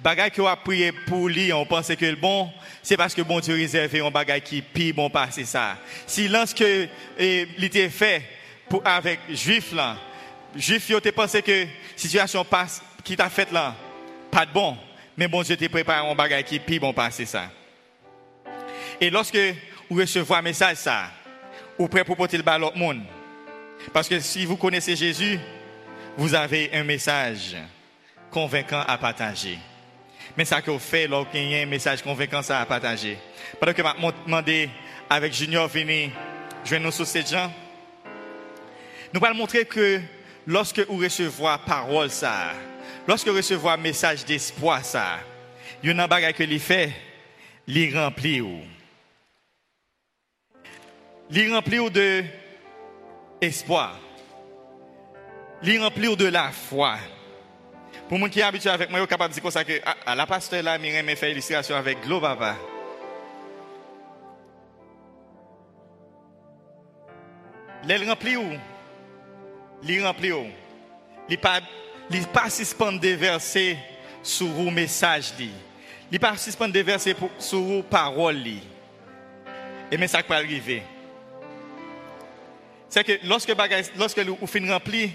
Bagage 0.00 0.30
que 0.30 0.42
a 0.42 0.54
prié 0.54 0.92
pour 0.92 1.28
lui, 1.28 1.52
on 1.52 1.66
pense 1.66 1.88
que 1.88 2.06
le 2.06 2.14
bon, 2.14 2.50
c'est 2.82 2.96
parce 2.96 3.14
que 3.14 3.22
bon 3.22 3.40
Dieu 3.40 3.54
réservé 3.54 4.00
un 4.00 4.10
bagage 4.10 4.42
qui 4.42 4.62
pi 4.62 4.92
bon 4.92 5.10
passer 5.10 5.44
ça. 5.44 5.76
Si 6.06 6.28
lorsque 6.28 6.64
il 7.18 7.64
était 7.64 7.88
fait 7.88 8.22
avec 8.84 9.18
juif 9.30 9.72
là, 9.72 9.96
juif 10.54 10.88
yo 10.88 11.00
te 11.00 11.08
pensé 11.08 11.42
que 11.42 11.66
situation 11.96 12.46
qui 13.02 13.16
t'a 13.16 13.28
fait 13.28 13.50
là, 13.50 13.74
pas 14.30 14.46
de 14.46 14.52
bon, 14.52 14.76
mais 15.16 15.26
bon 15.26 15.42
Dieu 15.42 15.56
t'a 15.56 15.68
préparé 15.68 16.08
un 16.08 16.14
bagage 16.14 16.44
qui 16.44 16.60
pi 16.60 16.78
bon 16.78 16.92
passer 16.92 17.26
ça. 17.26 17.50
Et 19.00 19.10
lorsque 19.10 19.38
vous 19.90 19.98
recevez 19.98 20.34
un 20.34 20.42
message 20.42 20.76
ça, 20.76 21.10
vous 21.76 21.88
prêt 21.88 22.04
pour 22.04 22.16
le 22.16 22.42
bal 22.42 22.54
à 22.54 22.58
l'autre 22.58 22.78
monde. 22.78 23.02
Parce 23.92 24.08
que 24.08 24.20
si 24.20 24.44
vous 24.44 24.56
connaissez 24.56 24.94
Jésus, 24.94 25.40
vous 26.16 26.34
avez 26.34 26.70
un 26.72 26.84
message 26.84 27.56
convaincant 28.30 28.82
à 28.86 28.96
partager. 28.96 29.58
Mais 30.36 30.44
ça 30.44 30.62
que 30.62 30.70
vous 30.70 30.78
faites 30.78 31.08
lorsqu'il 31.08 31.50
y 31.50 31.56
a 31.56 31.62
un 31.62 31.66
message 31.66 32.02
convaincant 32.02 32.40
à 32.48 32.64
partager. 32.66 33.18
Pendant 33.58 33.72
que 33.72 33.82
je 33.82 34.24
demandé 34.24 34.70
avec 35.10 35.32
Junior 35.32 35.68
venir 35.68 36.10
joindre 36.64 36.86
nous 36.86 36.92
sur 36.92 37.06
ces 37.06 37.24
gens, 37.24 37.50
nous 39.12 39.24
allons 39.24 39.36
montrer 39.36 39.64
que 39.64 40.00
lorsque 40.46 40.80
vous 40.80 40.98
recevez 40.98 41.56
parole 41.66 42.10
ça, 42.10 42.52
lorsque 43.06 43.28
vous 43.28 43.36
recevez 43.36 43.76
message 43.78 44.24
d'espoir 44.24 44.84
ça, 44.84 45.18
il 45.82 45.90
y 45.90 45.98
a 45.98 46.02
un 46.02 46.08
bagage 46.08 46.34
que 46.34 46.42
lui 46.42 46.58
fait, 46.58 46.92
lui 47.66 47.96
remplit 47.96 48.40
ou. 48.40 48.60
Lui 51.30 51.52
remplit 51.52 51.90
de 51.90 52.24
espoir. 53.40 53.98
Lui 55.62 55.78
remplir 55.78 56.16
de 56.16 56.26
la 56.26 56.50
foi. 56.50 56.96
Pour 58.08 58.18
moi 58.18 58.28
qui 58.28 58.40
est 58.40 58.42
habitué 58.42 58.70
avec 58.70 58.88
moi, 58.88 58.98
je 58.98 59.04
suis 59.04 59.08
capable 59.08 59.34
de 59.34 59.40
dire 59.40 59.52
ça 59.52 59.64
que 59.64 59.72
ah, 59.84 60.14
la 60.14 60.26
pasteur 60.26 60.62
là, 60.62 60.78
Myriam 60.78 61.04
me 61.04 61.14
fait 61.14 61.30
illustration 61.30 61.76
avec 61.76 62.00
Glo 62.02 62.20
Papa. 62.20 62.56
Les 67.84 67.96
remplit 68.08 68.36
où? 68.36 68.52
Les 69.82 70.02
remplit 70.02 70.32
où? 70.32 70.46
Les 71.28 71.36
pas, 71.36 71.60
les 72.10 72.22
suspendre 72.48 72.98
des 72.98 73.14
versets 73.14 73.76
sur 74.22 74.46
le 74.46 74.70
message 74.70 75.34
li. 75.38 75.50
Les 76.10 76.18
pas 76.18 76.36
suspendre 76.36 76.72
des 76.72 76.82
versets 76.82 77.14
sur 77.38 77.60
le 77.60 77.82
parole 77.82 78.36
li. 78.36 78.62
Et 79.90 79.96
mais 79.96 80.08
ça 80.08 80.22
peut 80.22 80.34
arriver 80.34 80.82
c'est 82.88 83.04
que 83.04 83.26
lorsque 83.26 83.52
lorsque 83.96 84.18
vous 84.18 84.46
finissez 84.46 84.72
rempli, 84.72 85.12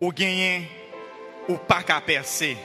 vous 0.00 0.12
gagnez 0.12 0.68
ou 1.48 1.56
pas 1.56 1.82
qu'à 1.82 2.00
percer. 2.00 2.56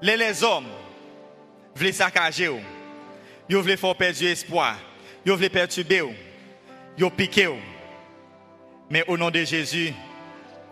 Les, 0.00 0.16
les 0.16 0.42
hommes 0.42 0.66
veulent 1.74 1.92
saccager, 1.92 2.50
ils 3.48 3.56
veulent 3.56 3.76
faire 3.76 3.94
perdre 3.94 4.22
espoir, 4.24 4.76
ils 5.24 5.32
veulent 5.32 5.50
perturber, 5.50 6.02
ils 6.98 7.10
piquer. 7.10 7.50
Mais 8.90 9.04
au 9.06 9.16
nom 9.16 9.30
de 9.30 9.44
Jésus, 9.44 9.94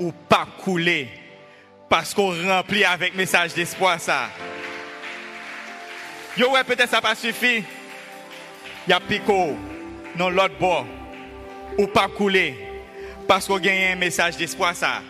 ou 0.01 0.13
pas 0.13 0.47
couler. 0.63 1.09
Parce 1.89 2.15
qu'on 2.15 2.31
remplit 2.47 2.85
avec 2.85 3.15
message 3.15 3.55
d'espoir 3.55 4.01
ça. 4.01 4.31
Yo 6.37 6.51
ouais 6.51 6.65
peut-être 6.65 6.91
ça 6.91 7.01
pas 7.01 7.15
suffit 7.15 7.65
y 8.89 8.93
a 8.93 9.01
pico 9.01 9.57
dans 10.17 10.31
l'autre 10.31 10.59
bord. 10.59 10.87
Ou 11.79 11.87
pas 11.87 12.09
couler 12.09 12.70
parce 13.31 13.47
qu'on 13.47 13.61
gagne 13.61 13.93
un 13.93 13.95
message 13.95 14.37
d'espoir 14.37 14.75
ça. 14.75 15.03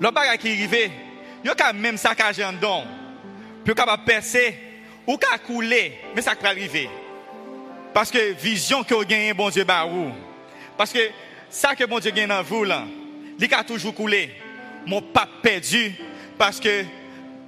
Le 0.00 0.10
bagage 0.10 0.38
qui 0.38 0.48
arrive, 0.48 0.90
il 1.44 1.48
y 1.48 1.62
a 1.62 1.72
même 1.72 1.96
saccage 1.96 2.40
en 2.40 2.52
don. 2.52 2.82
Puis 3.64 3.72
capable 3.72 4.02
percer 4.02 4.58
ou 5.06 5.16
qu'à 5.16 5.38
couler, 5.38 5.96
mais 6.12 6.22
ça 6.22 6.34
peut 6.34 6.48
arriver. 6.48 6.90
Parce 7.92 8.10
que 8.10 8.32
vision 8.32 8.82
que 8.82 8.94
vous 8.94 9.04
gagnez 9.04 9.32
bon 9.32 9.48
Dieu 9.48 9.62
ba 9.62 9.86
Parce 10.76 10.92
que 10.92 10.98
ça 11.48 11.76
que 11.76 11.84
bon 11.84 12.00
Dieu 12.00 12.10
gagne 12.10 12.30
dans 12.30 12.42
vous 12.42 12.64
là, 12.64 12.82
il 13.38 13.54
a 13.54 13.62
toujours 13.62 13.94
coulé. 13.94 14.34
Mon 14.84 15.00
pas 15.00 15.28
perdu 15.40 15.94
parce 16.36 16.58
que 16.58 16.84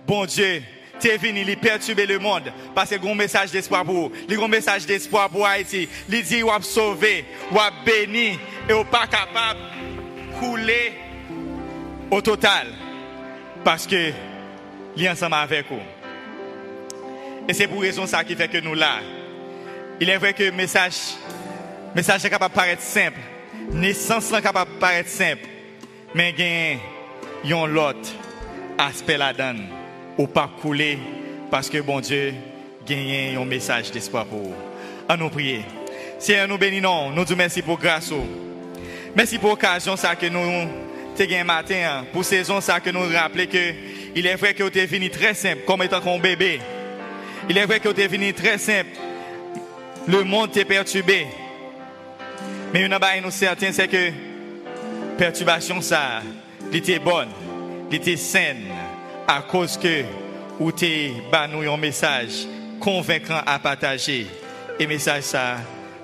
bon 0.06 0.26
Dieu 0.26 0.62
tu 1.00 1.08
es 1.08 1.16
venu, 1.16 1.44
il 1.46 1.56
perturber 1.56 2.06
le 2.06 2.18
monde. 2.18 2.52
Parce 2.74 2.90
que 2.90 3.06
un 3.06 3.14
message 3.14 3.50
d'espoir 3.50 3.84
pour 3.84 3.94
vous. 3.94 4.12
Il 4.28 4.38
un 4.38 4.48
message 4.48 4.86
d'espoir 4.86 5.28
pour 5.28 5.46
Haïti. 5.46 5.88
Il 6.08 6.22
dit, 6.22 6.42
vous 6.42 6.50
sauvé, 6.62 7.24
vous 7.50 7.58
béni, 7.84 8.38
et 8.68 8.72
vous 8.72 8.84
pas 8.84 9.06
capable 9.06 9.60
de 9.60 10.38
couler 10.38 10.92
au 12.10 12.20
total. 12.20 12.68
Parce 13.64 13.86
que, 13.86 14.12
est 14.96 15.08
ensemble 15.08 15.34
avec 15.34 15.66
vous. 15.68 15.80
Et 17.48 17.52
c'est 17.52 17.68
pour 17.68 17.82
raison 17.82 18.06
ça 18.06 18.24
qui 18.24 18.34
fait 18.34 18.48
que 18.48 18.58
nous 18.58 18.74
là. 18.74 19.00
Il 20.00 20.08
est 20.10 20.18
vrai 20.18 20.32
que 20.32 20.44
le 20.44 20.52
message, 20.52 21.14
message 21.94 22.24
est 22.24 22.30
capable 22.30 22.54
de 22.54 22.58
paraître 22.58 22.82
simple. 22.82 23.20
Naissance 23.70 24.32
est 24.32 24.42
capable 24.42 24.74
de 24.74 24.78
paraître 24.78 25.10
simple. 25.10 25.46
Mais 26.14 26.34
il 26.38 27.50
y 27.50 27.52
a 27.52 27.56
un 27.56 27.76
autre 27.76 28.10
aspect 28.78 29.16
là-dedans 29.16 29.75
ou 30.18 30.26
pas 30.26 30.50
couler 30.60 30.98
parce 31.50 31.68
que 31.68 31.78
bon 31.78 32.00
Dieu 32.00 32.34
gagne 32.86 33.36
un 33.36 33.44
message 33.44 33.90
d'espoir 33.90 34.26
pour 34.26 34.40
vous. 34.40 34.54
À 35.08 35.16
nous 35.16 35.30
prier. 35.30 35.62
Seigneur, 36.18 36.48
nous 36.48 36.58
bénissons, 36.58 37.10
nous 37.10 37.24
disons 37.24 37.36
merci 37.36 37.62
pour 37.62 37.78
grâce. 37.78 38.12
Merci 39.14 39.38
pour 39.38 39.50
l'occasion 39.50 39.94
que 39.94 40.26
nous 40.26 40.38
avons 40.38 40.68
matin, 41.44 41.74
hein. 41.74 42.04
pour 42.12 42.24
saison 42.24 42.60
ça 42.60 42.80
que 42.80 42.90
nous 42.90 43.08
rappelons 43.12 43.46
que 43.46 43.72
il 44.14 44.26
est 44.26 44.34
vrai 44.34 44.54
que 44.54 44.62
vous 44.62 44.78
êtes 44.78 44.90
venu 44.90 45.10
très 45.10 45.34
simple, 45.34 45.62
comme 45.66 45.82
étant 45.82 46.00
un 46.06 46.18
bébé. 46.18 46.60
Il 47.48 47.56
est 47.56 47.66
vrai 47.66 47.80
que 47.80 47.88
vous 47.88 48.00
êtes 48.00 48.10
venu 48.10 48.32
très 48.32 48.58
simple, 48.58 48.90
le 50.06 50.24
monde 50.24 50.50
t'est 50.50 50.64
perturbé. 50.64 51.26
Mais 52.72 52.84
une 52.84 52.98
nous 53.22 53.30
certain, 53.30 53.72
c'est 53.72 53.88
que 53.88 54.10
perturbation 55.18 55.80
ça, 55.80 56.22
était 56.72 56.98
bonne, 56.98 57.28
était 57.90 58.16
saine, 58.16 58.64
à 59.26 59.42
cause 59.42 59.76
que 59.76 60.04
ou 60.58 60.72
t'es 60.72 61.12
nous 61.52 61.70
un 61.70 61.76
message 61.76 62.46
convaincant 62.80 63.40
à 63.44 63.58
partager. 63.58 64.26
Et 64.78 64.86
message 64.86 65.22
ça, 65.22 65.56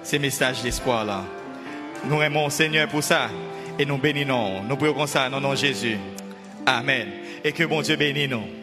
c'est 0.03 0.19
message 0.19 0.63
d'espoir 0.63 1.05
là. 1.05 1.25
Nous 2.05 2.21
aimons 2.21 2.51
Seigneur 2.51 2.89
pour 2.89 3.03
ça 3.03 3.29
et 3.79 3.85
nous 3.85 3.99
bénissons. 3.99 4.63
Nous 4.69 4.77
prions 4.77 4.95
comme 4.95 5.07
ça 5.07 5.29
dans 5.29 5.41
nom 5.41 5.55
Jésus. 5.55 5.97
Amen. 6.67 7.09
Et 7.45 7.53
que 7.53 7.65
bon 7.65 7.83
Dieu 7.83 7.97
bénisse 7.97 8.29
nous. 8.29 8.62